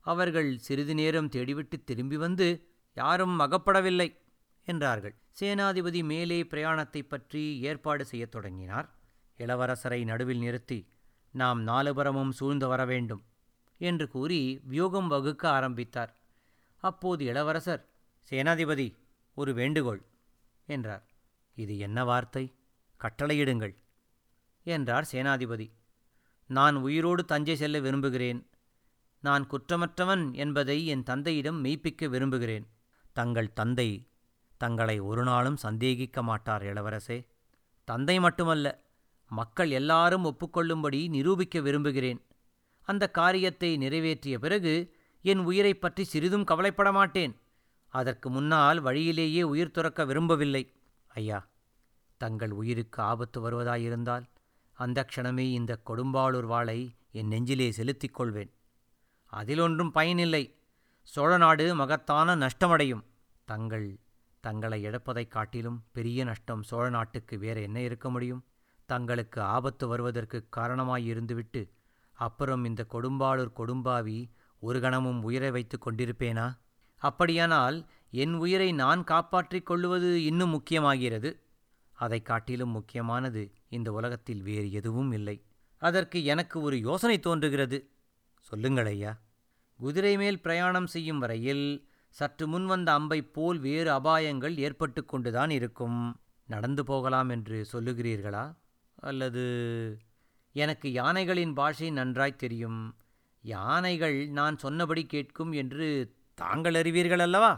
அவர்கள் 0.00 0.58
சிறிது 0.58 0.94
நேரம் 0.94 1.28
தேடிவிட்டு 1.28 1.84
திரும்பி 1.84 2.16
வந்து 2.16 2.68
யாரும் 2.94 3.40
அகப்படவில்லை 3.40 4.16
என்றார்கள். 4.64 5.14
சேனாதிபதி 5.40 6.04
மேலே 6.04 6.42
பிரயாணத்தைப் 6.42 7.08
பற்றி 7.08 7.60
ஏற்பாடு 7.60 8.04
செய்யத் 8.04 8.30
தொடங்கினார். 8.30 8.98
இளவரசரை 9.38 10.04
நடுவில் 10.04 10.38
நிறுத்தி 10.38 10.88
நாம் 11.30 11.66
நாலுபுறமும் 11.66 12.30
சூழ்ந்து 12.30 12.68
வர 12.68 12.84
வேண்டும் 12.84 13.22
என்று 13.78 14.08
கூறி 14.08 14.60
வியூகம் 14.62 15.08
வகுக்க 15.08 15.48
ஆரம்பித்தார். 15.50 16.16
அப்போது 16.76 17.24
இளவரசர் 17.24 17.88
சேனாதிபதி 18.30 18.94
ஒரு 19.34 19.54
வேண்டுகோள் 19.54 20.02
என்றார். 20.66 21.06
இது 21.54 21.78
என்ன 21.78 22.04
வார்த்தை? 22.04 22.54
கட்டளையிடுங்கள் 23.00 23.74
என்றார் 24.62 25.08
சேனாதிபதி. 25.12 25.70
நான் 26.50 26.76
உயிரோடு 26.76 27.24
தஞ்சை 27.24 27.56
செல்ல 27.56 27.80
விரும்புகிறேன். 27.80 28.50
நான் 29.20 29.48
குற்றமற்றவன் 29.50 30.32
என்பதை 30.32 30.86
என் 30.86 31.02
தந்தையிடம் 31.02 31.64
மெய்ப்பிக்க 31.64 32.08
விரும்புகிறேன். 32.08 32.66
தங்கள் 33.12 33.52
தந்தை 33.52 34.08
தங்களை 34.56 34.98
ஒரு 34.98 35.24
நாளும் 35.24 35.56
சந்தேகிக்க 35.56 36.22
மாட்டார் 36.22 36.62
இளவரசே. 36.62 37.26
தந்தை 37.84 38.20
மட்டுமல்ல 38.20 38.82
மக்கள் 39.28 39.70
எல்லாரும் 39.70 40.24
ஒப்புக்கொள்ளும்படி 40.24 41.08
நிரூபிக்க 41.08 41.60
விரும்புகிறேன். 41.60 42.26
அந்த 42.80 43.10
காரியத்தை 43.10 43.76
நிறைவேற்றிய 43.76 44.38
பிறகு 44.38 44.96
என் 45.22 45.38
உயிரைப் 45.38 45.80
பற்றி 45.80 46.04
சிறிதும் 46.04 46.44
கவலைப்பட 46.44 46.92
மாட்டேன். 46.92 47.36
அதற்கு 47.88 48.30
முன்னால் 48.30 48.80
வழியிலேயே 48.80 49.42
உயிர் 49.42 49.70
துறக்க 49.70 50.04
விரும்பவில்லை. 50.04 50.72
ஐயா 51.06 51.48
தங்கள் 52.16 52.50
உயிருக்கு 52.50 53.02
ஆபத்து 53.02 53.50
வருவதாயிருந்தால் 53.50 54.24
அந்த 54.80 55.06
க்ஷணமே 55.14 55.38
இந்த 55.38 55.80
கொடும்பாளூர் 55.86 56.44
வாளை 56.44 56.96
என் 57.10 57.26
நெஞ்சிலே 57.26 57.70
செலுத்திக் 57.70 58.14
கொள்வேன். 58.14 58.52
அதிலொன்றும் 59.32 59.90
பயனில்லை. 59.90 60.58
சோழ 61.02 61.36
நாடு 61.36 61.74
மகத்தான 61.74 62.36
நஷ்டமடையும். 62.36 63.04
தங்கள் 63.44 63.98
தங்களை 64.40 64.84
இழப்பதைக் 64.84 65.28
காட்டிலும் 65.28 65.82
பெரிய 65.92 66.24
நஷ்டம் 66.24 66.62
சோழ 66.62 66.88
நாட்டுக்கு 66.88 67.38
வேற 67.38 67.60
என்ன 67.60 67.80
இருக்க 67.80 68.10
முடியும்? 68.10 68.44
தங்களுக்கு 68.86 69.40
ஆபத்து 69.40 69.88
வருவதற்கு 69.88 70.48
காரணமாயிருந்துவிட்டு 70.56 71.70
அப்புறம் 72.12 72.64
இந்த 72.64 72.86
கொடும்பாளூர் 72.92 73.52
கொடும்பாவி 73.56 74.30
ஒரு 74.60 74.80
கணமும் 74.80 75.22
உயிரை 75.22 75.50
வைத்துக் 75.50 75.88
கொண்டிருப்பேனா? 75.88 76.58
அப்படியானால் 76.96 77.88
என் 78.10 78.34
உயிரை 78.34 78.72
நான் 78.72 79.04
காப்பாற்றிக் 79.04 79.66
கொள்ளுவது 79.66 80.24
இன்னும் 80.24 80.54
முக்கியமாகிறது. 80.54 81.40
அதைக் 81.92 82.26
காட்டிலும் 82.26 82.70
முக்கியமானது 82.70 83.52
இந்த 83.70 83.92
உலகத்தில் 83.92 84.42
வேறு 84.42 84.72
எதுவும் 84.72 85.12
இல்லை. 85.12 85.44
அதற்கு 85.78 86.24
எனக்கு 86.24 86.60
ஒரு 86.60 86.78
யோசனை 86.78 87.20
தோன்றுகிறது. 87.20 87.90
சொல்லுங்கள் 88.40 88.86
ஐயா. 88.86 89.18
குதிரை 89.78 90.16
மேல் 90.16 90.40
பிரயாணம் 90.40 90.86
செய்யும் 90.86 91.18
வரையில் 91.18 91.88
சற்று 92.08 92.48
முன் 92.48 92.66
வந்த 92.66 92.98
அம்பைப் 92.98 93.32
போல் 93.32 93.58
வேறு 93.58 93.90
அபாயங்கள் 93.92 94.56
ஏற்பட்டு 94.56 95.04
கொண்டுதான் 95.04 95.50
இருக்கும். 95.50 96.20
நடந்து 96.46 96.84
போகலாம் 96.84 97.28
என்று 97.28 97.66
சொல்லுகிறீர்களா? 97.72 98.56
அல்லது 98.94 99.44
எனக்கு 100.52 100.92
யானைகளின் 100.92 101.54
பாஷை 101.54 101.90
நன்றாய் 101.90 102.36
தெரியும். 102.36 102.96
யானைகள் 103.42 104.28
நான் 104.28 104.58
சொன்னபடி 104.58 105.06
கேட்கும் 105.06 105.52
என்று 105.52 106.16
தாங்கள் 106.34 106.74
அறிவீர்கள் 106.74 107.18
அல்லவா 107.18 107.52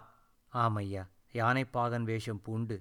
ஆமையா 0.52 1.08
யானைப்பாகன் 1.32 2.02
வேஷம் 2.02 2.42
பூண்டு 2.42 2.76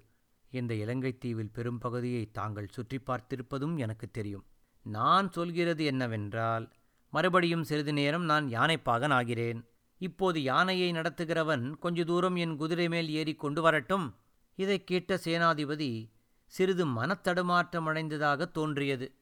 இந்த 0.51 0.73
இலங்கைத் 0.73 1.19
தீவில் 1.19 1.51
பெரும்பகுதியை 1.51 2.31
தாங்கள் 2.31 2.67
சுற்றி 2.71 2.99
பார்த்திருப்பதும் 2.99 3.77
எனக்கு 3.77 4.11
தெரியும். 4.11 4.45
நான் 4.83 5.31
சொல்கிறது 5.31 5.85
என்னவென்றால் 5.85 6.71
மறுபடியும் 7.09 7.63
சிறிது 7.63 7.93
நேரம் 7.93 8.23
நான் 8.23 8.47
யானைப்பாகன் 8.47 9.13
ஆகிறேன். 9.13 9.63
இப்போது 9.97 10.41
யானையை 10.41 10.91
நடத்துகிறவன் 10.91 11.77
கொஞ்ச 11.77 12.03
தூரம் 12.03 12.35
என் 12.35 12.55
குதிரை 12.55 12.89
மேல் 12.89 13.09
ஏறிக் 13.09 13.39
கொண்டு 13.39 13.61
வரட்டும். 13.61 14.15
இதைக் 14.55 14.87
கேட்ட 14.87 15.19
சேனாதிபதி 15.23 16.11
சிறிது 16.45 16.87
மனத்தடுமாற்றம் 16.87 17.85
அடைந்ததாக 17.85 18.45
தோன்றியது. 18.45 19.15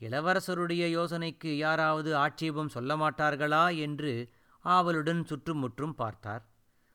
இளவரசருடைய 0.00 0.86
யோசனைக்கு 0.86 1.56
யாராவது 1.56 2.16
ஆட்சேபம் 2.16 2.68
சொல்ல 2.68 2.96
மாட்டார்களா 2.96 3.78
என்று 3.78 4.28
ஆவலுடன் 4.60 5.24
சுற்றுமுற்றும் 5.24 5.94
பார்த்தார். 5.94 6.48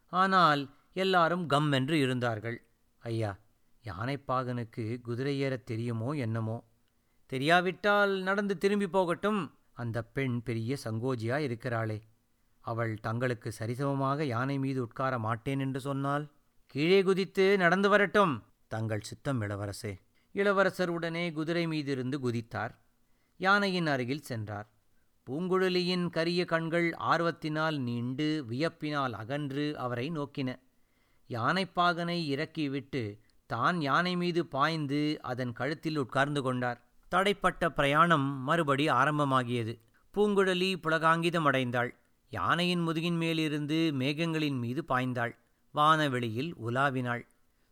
ஆனால் 0.09 0.75
எல்லாரும் 0.93 1.47
கம் 1.47 1.71
என்று 1.71 1.99
இருந்தார்கள். 1.99 2.65
ஐயா 2.99 3.37
யானைப்பாகனுக்கு 3.85 5.01
குதிரை 5.01 5.43
ஏறத் 5.43 5.65
தெரியுமோ 5.65 6.11
என்னமோ? 6.11 6.63
தெரியாவிட்டால் 7.31 8.21
நடந்து 8.21 8.57
திரும்பி 8.57 8.87
போகட்டும். 8.87 9.57
அந்த 9.73 10.03
பெண் 10.03 10.43
பெரிய 10.43 10.77
சங்கோஜியா 10.83 11.37
இருக்கிறாளே. 11.37 12.01
அவள் 12.59 12.99
தங்களுக்கு 12.99 13.53
சரிசமமாக 13.59 14.23
யானை 14.23 14.59
மீது 14.59 14.81
உட்கார 14.81 15.19
மாட்டேன் 15.19 15.59
என்று 15.59 15.79
சொன்னால் 15.79 16.31
கீழே 16.67 17.01
குதித்து 17.01 17.57
நடந்து 17.57 17.89
வரட்டும். 17.89 18.43
தங்கள் 18.67 19.01
சித்தம் 19.01 19.41
இளவரசே. 19.41 20.01
இளவரசர் 20.31 20.89
உடனே 20.89 21.31
குதிரை 21.31 21.67
மீதிருந்து 21.67 22.19
குதித்தார். 22.23 22.75
யானையின் 23.37 23.87
அருகில் 23.87 24.21
சென்றார். 24.21 24.69
பூங்குழலியின் 25.29 26.09
கரிய 26.09 26.45
கண்கள் 26.45 26.95
ஆர்வத்தினால் 26.99 27.77
நீண்டு 27.77 28.45
வியப்பினால் 28.49 29.11
அகன்று 29.11 29.77
அவரை 29.77 30.11
நோக்கின. 30.11 30.59
யானைப்பாகனை 31.29 32.25
இறக்கிவிட்டு 32.25 33.19
தான் 33.45 33.81
யானை 33.81 34.15
மீது 34.15 34.45
பாய்ந்து 34.45 35.19
அதன் 35.21 35.53
கழுத்தில் 35.53 35.97
உட்கார்ந்து 35.97 36.41
கொண்டார். 36.41 36.85
தடைப்பட்ட 37.11 37.69
பிரயாணம் 37.69 38.21
மறுபடி 38.21 38.89
ஆரம்பமாகியது. 38.89 39.79
பூங்குழலி 40.13 40.75
புலகாங்கிதமடைந்தாள் 40.83 41.95
யானையின் 42.29 42.87
முதுகின் 42.87 43.17
மேலிருந்து 43.17 43.91
மேகங்களின் 43.99 44.57
மீது 44.57 44.83
பாய்ந்தாள். 44.87 45.35
வானவெளியில் 45.71 46.55
உலாவினாள். 46.55 47.27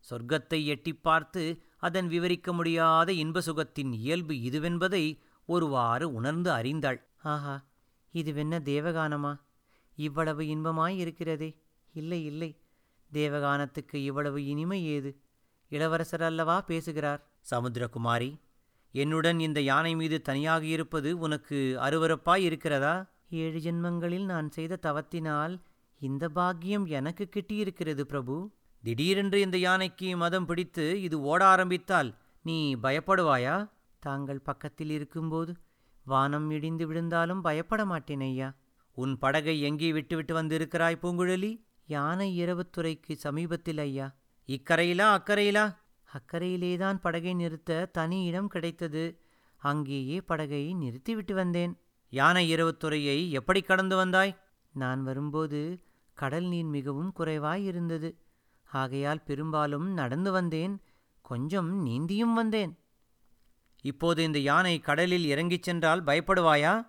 சொர்க்கத்தை 0.09 0.65
எட்டிப் 0.65 1.03
பார்த்து 1.03 1.61
அதன் 1.77 2.07
விவரிக்க 2.07 2.53
முடியாத 2.53 3.13
இன்ப 3.13 3.41
சுகத்தின் 3.41 3.93
இயல்பு 3.93 4.33
இதுவென்பதை 4.33 5.19
ஒருவாறு 5.45 6.13
உணர்ந்து 6.13 6.51
அறிந்தாள். 6.51 7.03
ஆஹா 7.21 7.63
இதுவென்ன 8.13 8.59
தேவகானமா? 8.59 9.39
இவ்வளவு 9.95 10.41
இன்பமாய் 10.41 10.97
இருக்கிறதே. 10.97 11.57
இல்லை 11.93 12.25
இல்லை. 12.25 12.57
தேவகானத்துக்கு 13.11 14.03
இவ்வளவு 14.03 14.45
இனிமை 14.45 14.85
ஏது? 14.85 15.22
இளவரசர் 15.75 16.23
அல்லவா 16.23 16.55
பேசுகிறார்? 16.61 17.21
சமுத்திரகுமாரி 17.51 18.31
என்னுடன் 18.93 19.39
இந்த 19.39 19.59
யானை 19.61 19.95
மீது 19.95 20.17
தனியாக 20.21 20.63
இருப்பது 20.65 21.09
உனக்கு 21.19 21.59
அருவருப்பாய் 21.85 22.43
இருக்கிறதா? 22.47 22.95
ஏழு 23.43 23.59
ஜென்மங்களில் 23.59 24.25
நான் 24.25 24.49
செய்த 24.49 24.79
தவத்தினால் 24.81 25.53
இந்த 26.01 26.29
பாக்கியம் 26.29 26.85
எனக்கு 26.97 27.23
கிட்டியிருக்கிறது 27.35 28.03
பிரபு. 28.11 28.35
திடீரென்று 28.83 29.37
இந்த 29.41 29.57
யானைக்கு 29.57 30.07
மதம் 30.17 30.45
பிடித்து 30.45 30.85
இது 31.01 31.17
ஓட 31.21 31.41
ஆரம்பித்தால் 31.45 32.09
நீ 32.45 32.57
பயப்படுவாயா? 32.75 33.55
தாங்கள் 34.03 34.45
பக்கத்தில் 34.49 34.89
இருக்கும்போது 34.89 35.51
வானம் 36.05 36.47
இடிந்து 36.49 36.85
விழுந்தாலும் 36.87 37.41
பயப்பட 37.41 37.81
மாட்டேன் 37.85 38.23
ஐயா. 38.29 38.49
உன் 38.97 39.13
படகை 39.17 39.55
எங்கே 39.61 39.89
விட்டுவிட்டு 39.91 40.33
வந்திருக்கிறாய் 40.33 41.01
பூங்குழலி? 41.03 41.51
யானை 41.87 42.27
இரவுத்துறைக்கு 42.43 43.13
சமீபத்தில் 43.25 43.81
ஐயா. 43.87 44.07
இக்கரையிலா 44.47 45.17
அக்கரையிலா? 45.17 45.75
அக்கரையிலேதான் 46.13 46.95
படகை 46.95 47.33
நிறுத்த 47.33 47.85
தனி 47.85 48.25
இடம் 48.25 48.47
கிடைத்தது. 48.47 49.19
அங்கேயே 49.55 50.21
படகை 50.21 50.73
நிறுத்திவிட்டு 50.73 51.33
வந்தேன். 51.33 51.77
யானை 52.09 52.55
இரவுத்துறையை 52.55 53.29
எப்படி 53.29 53.61
கடந்து 53.61 53.95
வந்தாய்? 53.95 54.37
நான் 54.73 55.03
வரும்போது 55.03 55.83
கடல் 56.13 56.45
நீர் 56.45 56.65
மிகவும் 56.65 57.13
குறைவாய் 57.19 57.63
இருந்தது. 57.63 58.17
ஆகையால் 58.63 59.23
பெரும்பாலும் 59.23 59.93
நடந்து 59.93 60.31
வந்தேன். 60.31 60.81
கொஞ்சம் 61.21 61.85
நீந்தியும் 61.85 62.33
வந்தேன். 62.33 62.79
இப்போது 63.81 64.23
இந்த 64.23 64.39
யானை 64.39 64.79
கடலில் 64.79 65.25
இறங்கிச் 65.25 65.63
சென்றால் 65.63 66.03
பயப்படுவாயா? 66.03 66.87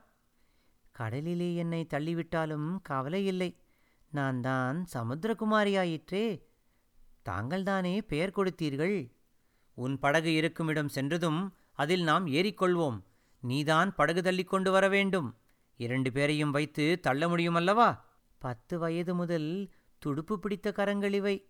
கடலிலே 0.93 1.55
என்னை 1.55 1.87
தள்ளிவிட்டாலும் 1.91 2.79
கவலை 2.83 3.27
இல்லை. 3.27 3.59
நான் 4.11 4.41
தான் 4.41 4.87
சமுத்திரகுமாரியாயிற்றே. 4.95 6.53
தாங்கள்தானே 7.29 7.99
பெயர் 7.99 8.33
கொடுத்தீர்கள்? 8.37 9.11
உன் 9.75 9.99
படகு 9.99 10.35
இருக்குமிடம் 10.35 10.89
சென்றதும் 10.89 11.55
அதில் 11.73 12.03
நாம் 12.03 12.27
ஏறிக்கொள்வோம். 12.27 13.03
நீதான் 13.41 13.95
படகு 13.95 14.23
தள்ளிக் 14.23 14.49
கொண்டு 14.49 14.71
வர 14.71 14.89
வேண்டும். 14.89 15.37
இரண்டு 15.77 16.13
பேரையும் 16.13 16.51
வைத்து 16.51 17.01
தள்ள 17.01 17.27
முடியுமல்லவா? 17.27 18.01
பத்து 18.39 18.79
வயது 18.79 19.15
முதல் 19.15 19.71
துடுப்பு 19.99 20.39
பிடித்த 20.39 20.73
கரங்கள் 20.73 21.13
இவை. 21.13 21.49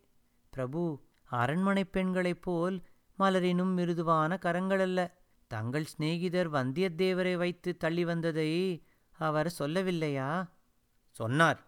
பிரபு 0.51 1.03
அரண்மனைப் 1.31 1.93
பெண்களைப் 1.93 2.43
போல் 2.43 2.83
மலரினும் 3.19 3.75
மிருதுவான 3.75 4.39
கரங்களல்ல 4.43 5.11
தங்கள் 5.47 5.85
சிநேகிதர் 5.85 6.51
வந்தியத்தேவரை 6.51 7.37
வைத்து 7.37 7.77
தள்ளி 7.77 8.05
வந்ததை 8.05 8.85
அவர் 9.11 9.55
சொல்லவில்லையா? 9.59 10.47
சொன்னார். 11.11 11.65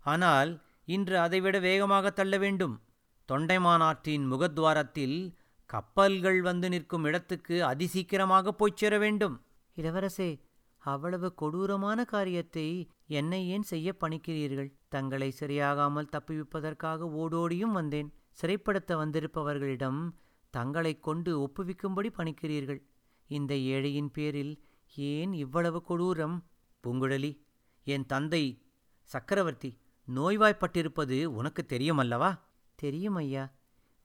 ஆனால் 0.00 0.62
இன்று 0.84 1.18
அதைவிட 1.18 1.58
வேகமாக 1.58 2.10
தள்ள 2.10 2.38
வேண்டும். 2.38 2.82
தொண்டைமானாற்றின் 3.30 4.32
முகத்வாரத்தில் 4.32 5.34
கப்பல்கள் 5.66 6.42
வந்து 6.42 6.68
நிற்கும் 6.68 7.04
இடத்துக்கு 7.04 7.64
அதிசீக்கிரமாக 7.64 8.52
போய்ச் 8.52 8.76
சேர 8.76 8.98
வேண்டும். 8.98 9.42
இளவரசே 9.76 10.40
அவ்வளவு 10.78 11.34
கொடூரமான 11.34 12.04
காரியத்தை 12.04 12.88
என்னை 13.06 13.48
ஏன் 13.48 13.62
செய்ய 13.62 13.96
பணிக்கிறீர்கள்? 14.00 14.72
தங்களை 14.88 15.34
சரியாகாமல் 15.40 16.08
தப்பிவிப்பதற்காக 16.12 17.02
ஓடோடியும் 17.02 17.72
வந்தேன். 17.72 18.12
சிறைப்படுத்த 18.42 18.96
வந்திருப்பவர்களிடம் 18.96 20.10
தங்களைக் 20.50 21.02
கொண்டு 21.02 21.40
ஒப்புவிக்கும்படி 21.40 22.12
பணிக்கிறீர்கள். 22.16 22.82
இந்த 23.26 23.54
ஏழையின் 23.54 24.10
பேரில் 24.12 24.64
ஏன் 24.94 25.32
இவ்வளவு 25.32 25.82
கொடூரம்? 25.88 26.40
பூங்குழலி 26.86 27.40
என் 27.84 28.06
தந்தை 28.06 28.62
சக்கரவர்த்தி 29.02 29.78
நோய்வாய்ப்பட்டிருப்பது 30.14 31.24
உனக்கு 31.24 31.66
தெரியுமல்லவா? 31.68 32.40
தெரியும் 32.80 33.14
ஐயா 33.14 33.52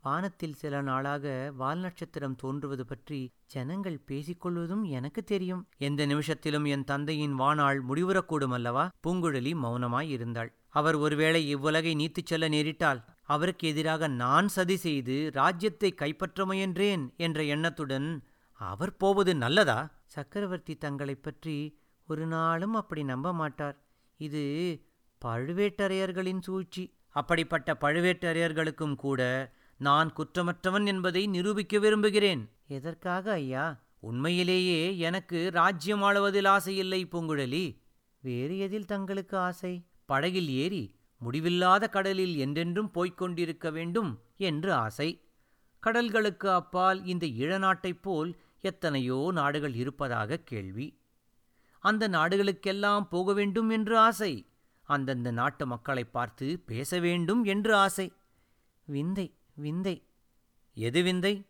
வானத்தில் 0.01 0.53
சில 0.53 0.81
நாளாக 0.81 1.53
வால் 1.57 1.79
நட்சத்திரம் 1.79 2.35
தோன்றுவது 2.35 2.85
பற்றி 2.85 3.31
ஜனங்கள் 3.45 4.01
பேசிக்கொள்வதும் 4.07 4.83
எனக்கு 4.83 5.23
தெரியும். 5.23 5.67
எந்த 5.77 6.07
நிமிஷத்திலும் 6.07 6.67
என் 6.67 6.83
தந்தையின் 6.83 7.39
வானாள் 7.39 7.81
முடிவுறக்கூடும் 7.89 8.53
அல்லவா? 8.53 8.91
பூங்குழலி 9.07 9.53
மௌனமாய் 9.55 10.09
இருந்தாள். 10.09 10.53
அவர் 10.69 10.95
ஒருவேளை 10.95 11.55
இவ்வுலகை 11.55 11.95
நீத்துச் 11.95 12.25
செல்ல 12.25 12.49
நேரிட்டால் 12.49 13.03
அவருக்கு 13.23 13.67
எதிராக 13.67 14.07
நான் 14.07 14.47
சதி 14.47 14.75
செய்து 14.75 15.29
ராஜ்யத்தை 15.33 15.93
கைப்பற்ற 15.93 16.45
முயன்றேன் 16.45 17.15
என்ற 17.15 17.43
எண்ணத்துடன் 17.43 18.23
அவர் 18.51 18.97
போவது 18.97 19.35
நல்லதா? 19.35 20.03
சக்கரவர்த்தி 20.05 20.75
தங்களைப் 20.75 21.23
பற்றி 21.23 21.79
ஒரு 22.07 22.25
நாளும் 22.25 22.73
அப்படி 22.73 23.03
நம்ப 23.03 23.33
மாட்டார். 23.33 23.85
இது 24.17 24.43
பழுவேட்டரையர்களின் 25.25 26.41
சூழ்ச்சி. 26.41 26.94
அப்படிப்பட்ட 27.15 27.77
பழுவேட்டரையர்களுக்கும் 27.81 28.95
கூட 28.95 29.21
நான் 29.79 30.09
குற்றமற்றவன் 30.13 30.85
என்பதை 30.85 31.27
நிரூபிக்க 31.27 31.79
விரும்புகிறேன். 31.79 32.41
எதற்காக 32.67 33.31
ஐயா? 33.31 33.65
உண்மையிலேயே 33.99 34.97
எனக்கு 34.97 35.49
ராஜ்யம் 35.51 36.03
ஆளுவதில் 36.03 36.47
ஆசையில்லை 36.47 37.01
பூங்குழலி. 37.05 37.65
வேறு 38.21 38.57
எதில் 38.57 38.85
தங்களுக்கு 38.85 39.37
ஆசை? 39.37 39.73
படகில் 40.05 40.49
ஏறி 40.49 40.83
முடிவில்லாத 41.17 41.87
கடலில் 41.87 42.35
என்றென்றும் 42.37 42.91
போய்க் 42.91 43.17
கொண்டிருக்க 43.17 43.69
வேண்டும் 43.69 44.11
என்று 44.37 44.73
ஆசை. 44.73 45.09
கடல்களுக்கு 45.87 46.47
அப்பால் 46.53 47.05
இந்த 47.05 47.25
ஈழநாட்டைப் 47.25 48.01
போல் 48.01 48.31
எத்தனையோ 48.61 49.29
நாடுகள் 49.31 49.73
இருப்பதாக 49.73 50.41
கேள்வி. 50.43 50.87
அந்த 51.83 52.09
நாடுகளுக்கெல்லாம் 52.09 53.07
போக 53.09 53.33
வேண்டும் 53.33 53.69
என்று 53.69 53.97
ஆசை. 53.97 54.33
அந்தந்த 54.85 55.31
நாட்டு 55.31 55.65
மக்களைப் 55.67 56.13
பார்த்து 56.13 56.59
பேச 56.59 56.99
வேண்டும் 56.99 57.43
என்று 57.43 57.75
ஆசை. 57.75 58.13
விந்தை 58.85 59.37
விந்தை. 59.53 60.07
எது 60.73 61.03
விந்தை? 61.03 61.45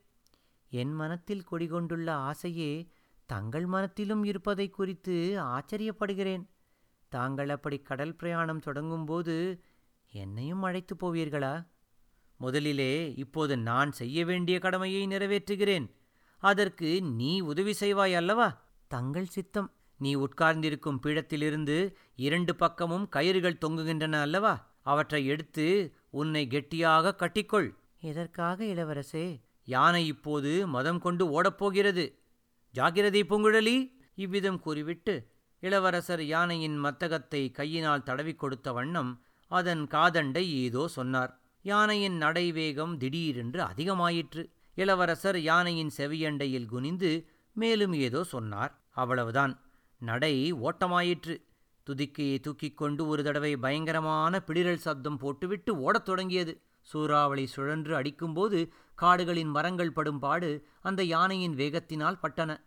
என் 0.69 0.93
மனத்தில் 0.93 1.43
கொடிகொண்டுள்ள 1.52 2.10
ஆசையே 2.10 2.88
தங்கள் 3.26 3.65
மனத்திலும் 3.65 4.24
இருப்பதை 4.24 4.69
குறித்து 4.69 5.38
ஆச்சரியப்படுகிறேன். 5.39 6.48
தாங்கள் 7.10 7.50
அப்படி 7.50 7.80
கடல் 7.80 8.15
பிரயாணம் 8.15 8.60
தொடங்கும்போது 8.60 9.63
என்னையும் 10.12 10.63
அழைத்து 10.63 10.95
போவீர்களா? 10.95 11.67
முதலிலே 12.38 13.13
இப்போது 13.13 13.58
நான் 13.58 13.91
செய்ய 13.91 14.26
வேண்டிய 14.26 14.60
கடமையை 14.60 15.08
நிறைவேற்றுகிறேன். 15.08 15.91
அதற்கு 16.38 17.02
நீ 17.02 17.39
உதவி 17.39 17.74
செய்வாய் 17.80 18.15
அல்லவா? 18.15 18.63
தங்கள் 18.88 19.26
சித்தம். 19.26 19.74
நீ 19.97 20.13
உட்கார்ந்திருக்கும் 20.13 20.99
பீடத்திலிருந்து 21.03 21.93
இரண்டு 22.15 22.55
பக்கமும் 22.55 23.10
கயிறுகள் 23.12 23.62
தொங்குகின்றன 23.62 24.12
அல்லவா? 24.12 24.73
அவற்றை 24.81 25.25
எடுத்து 25.25 25.93
உன்னை 26.10 26.47
கெட்டியாக 26.47 27.15
கட்டிக்கொள். 27.19 27.75
எதற்காக 27.99 28.65
இளவரசே? 28.65 29.41
யானை 29.63 30.08
இப்போது 30.08 30.67
மதம் 30.67 30.99
கொண்டு 30.99 31.41
ஓடப்போகிறது. 31.41 32.13
ஜாகிரதை 32.75 33.21
பூங்குழலி. 33.29 33.91
இவ்விதம் 34.15 34.60
கூறிவிட்டு 34.60 35.27
இளவரசர் 35.60 36.23
யானையின் 36.23 36.84
மத்தகத்தை 36.84 37.51
கையினால் 37.51 38.03
தடவிக் 38.03 38.39
கொடுத்த 38.39 38.71
வண்ணம் 38.71 39.23
அதன் 39.47 39.88
காதண்டை 39.88 40.38
ஏதோ 40.38 40.88
சொன்னார். 40.88 41.41
யானையின் 41.62 42.17
நடைவேகம் 42.17 42.97
திடீரென்று 42.97 43.63
அதிகமாயிற்று. 43.63 44.49
இளவரசர் 44.75 45.39
யானையின் 45.39 45.91
செவியண்டையில் 45.97 46.65
குனிந்து 46.65 47.29
மேலும் 47.53 47.93
ஏதோ 47.93 48.23
சொன்னார். 48.23 48.84
அவ்வளவுதான். 48.91 49.64
நடை 49.99 50.53
ஓட்டமாயிற்று. 50.53 51.41
துதிக்கையை 51.84 52.39
தூக்கிக் 52.39 52.77
கொண்டு 52.77 53.08
ஒரு 53.08 53.23
தடவை 53.23 53.58
பயங்கரமான 53.58 54.43
பிளிரல் 54.47 54.75
சப்தம் 54.75 55.17
போட்டுவிட்டு 55.17 55.79
ஓடத் 55.79 56.05
தொடங்கியது. 56.05 56.62
சூறாவளி 56.81 57.45
சுழன்று 57.45 57.95
அடிக்கும்போது 57.95 58.71
காடுகளின் 58.95 59.47
மரங்கள் 59.47 59.91
படும் 59.91 60.19
பாடு 60.19 60.65
அந்த 60.81 61.03
யானையின் 61.03 61.55
வேகத்தினால் 61.55 62.19
பட்டன. 62.21 62.58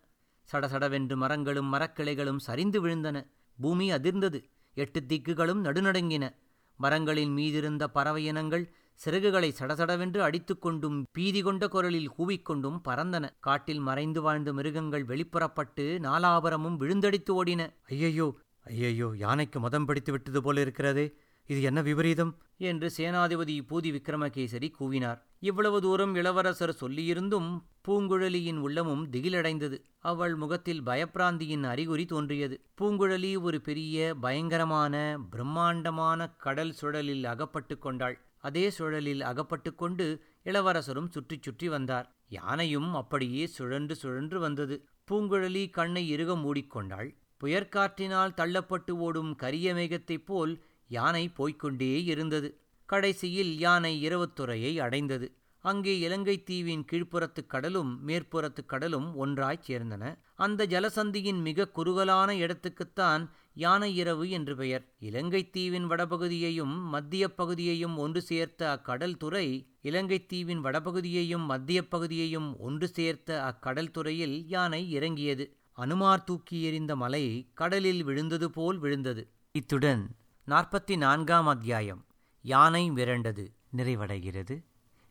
சடசடவென்று 0.53 1.15
மரங்களும் 1.15 1.73
மரக்கிளைகளும் 1.73 2.37
சரிந்து 2.37 2.87
விழுந்தன. 2.87 3.27
பூமி 3.61 3.93
அதிர்ந்தது. 3.93 4.43
எட்டு 4.75 5.01
திக்குகளும் 5.01 5.65
நடுநடுங்கின. 5.65 6.35
மரங்களின் 6.77 7.37
மீதிருந்த 7.37 7.85
பறவை 7.85 8.25
இனங்கள் 8.25 8.75
சிறகுகளை 9.05 9.51
சடசடவென்று 9.59 10.21
அடித்துக்கொண்டும் 10.21 11.03
பீதி 11.13 11.43
கொண்ட 11.43 11.69
குரலில் 11.69 12.11
கூவிக்கொண்டும் 12.19 12.79
பறந்தன. 12.85 13.29
காட்டில் 13.41 13.79
மறைந்து 13.79 14.23
வாழ்ந்த 14.23 14.53
மிருகங்கள் 14.53 15.05
வெளிப்புறப்பட்டு 15.05 15.99
நாலாபரமும் 15.99 16.77
விழுந்தடித்து 16.77 17.31
ஓடின. 17.31 17.71
ஐயையோ 17.89 18.39
ஐயையோ 18.65 19.11
யானைக்கு 19.17 19.61
மதம் 19.61 19.85
பிடித்து 19.85 20.13
விட்டது 20.13 20.43
போல 20.43 20.61
இருக்கிறதே. 20.61 21.15
இது 21.47 21.63
என்ன 21.63 21.83
விபரீதம்? 21.83 22.39
என்று 22.57 22.91
சேனாதிபதி 22.97 23.61
பூதி 23.69 23.91
விக்ரமகேசரி 23.93 24.69
கூவினார். 24.81 25.19
இவ்வளவு 25.39 25.81
தூரம் 25.81 26.15
இளவரசர் 26.15 26.77
சொல்லியிருந்தும் 26.81 27.63
பூங்குழலியின் 27.89 28.57
உள்ளமும் 28.57 29.11
திகிலடைந்தது. 29.11 29.79
அவள் 29.99 30.35
முகத்தில் 30.35 30.83
பயப்பிராந்தியின் 30.83 31.63
அறிகுறி 31.63 32.05
தோன்றியது. 32.05 32.61
பூங்குழலி 32.81 33.41
ஒரு 33.41 33.61
பெரிய 33.61 34.15
பயங்கரமான 34.21 35.19
பிரம்மாண்டமான 35.31 36.29
கடல் 36.29 36.75
சுழலில் 36.81 37.25
அகப்பட்டு 37.25 37.79
கொண்டாள். 37.79 38.19
அதே 38.39 38.73
சுழலில் 38.79 39.21
அகப்பட்டு 39.21 39.75
கொண்டு 39.75 40.25
இளவரசரும் 40.45 41.11
சுற்றி 41.11 41.39
சுற்றி 41.41 41.69
வந்தார். 41.69 42.17
யானையும் 42.29 42.95
அப்படியே 42.95 43.47
சுழன்று 43.47 43.95
சுழன்று 43.95 44.41
வந்தது. 44.41 44.89
பூங்குழலி 45.11 45.71
கண்ணை 45.71 46.09
இறுக 46.09 46.35
மூடிக்கொண்டாள். 46.35 47.15
புயற்காற்றினால் 47.45 48.35
தள்ளப்பட்டு 48.35 48.91
ஓடும் 48.91 49.35
கரிய 49.35 49.75
மேகத்தைப் 49.75 50.27
போல் 50.27 50.63
யானை 50.89 51.29
போய்க்கொண்டே 51.29 52.05
இருந்தது. 52.05 52.61
கடைசியில் 52.87 53.59
யானை 53.59 54.09
இரவுத்துறையை 54.09 54.81
அடைந்தது. 54.81 55.33
அங்கே 55.59 55.99
இலங்கை 55.99 56.43
தீவின் 56.43 56.85
கீழ்ப்புறத்துக் 56.93 57.47
கடலும் 57.47 58.09
மேற்புறத்துக் 58.09 58.67
கடலும் 58.67 59.25
ஒன்றாய்ச் 59.25 59.71
சேர்ந்தன. 59.71 60.19
அந்த 60.35 60.67
ஜலசந்தியின் 60.67 61.41
மிக 61.41 61.69
குறுகலான 61.69 62.35
இடத்துக்குத்தான் 62.35 63.29
யானை 63.59 63.97
இரவு 63.97 64.31
என்று 64.31 64.57
பெயர். 64.57 64.95
இலங்கைத் 64.99 65.53
தீவின் 65.53 65.91
வடபகுதியையும் 65.91 66.81
மத்திய 66.81 67.35
பகுதியையும் 67.35 67.97
ஒன்று 67.97 68.23
சேர்த்த 68.23 68.71
அக்கடல் 68.71 69.17
துறை 69.17 69.73
இலங்கைத் 69.81 70.29
தீவின் 70.29 70.65
வடபகுதியையும் 70.65 71.45
மத்திய 71.45 71.89
பகுதியையும் 71.89 72.59
ஒன்று 72.59 72.89
சேர்த்த 72.89 73.45
அக்கடல் 73.45 73.91
துறையில் 73.91 74.49
யானை 74.49 74.91
இறங்கியது. 74.91 75.57
அனுமார் 75.73 76.25
தூக்கி 76.25 76.63
எறிந்த 76.63 76.97
மலை 76.97 77.51
கடலில் 77.55 78.05
விழுந்தது 78.05 78.51
போல் 78.51 78.79
விழுந்தது. 78.79 79.31
இத்துடன் 79.53 80.17
நாற்பத்தி 80.47 80.97
நான்காம் 80.97 81.47
அத்தியாயம். 81.47 82.07
யானை 82.43 82.91
விரண்டது 82.91 83.47
நிறைவடைகிறது. 83.77 84.65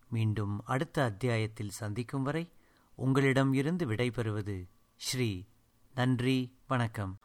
மீண்டும் 0.09 0.61
அடுத்த 0.65 1.03
அத்தியாயத்தில் 1.03 1.69
சந்திக்கும் 1.69 2.23
வரை 2.23 2.47
உங்களிடம் 2.95 3.53
இருந்து 3.53 3.91
விடைபெறுவது 3.91 4.63
ஸ்ரீ 4.95 5.43
நன்றி 5.95 6.57
வணக்கம். 6.67 7.19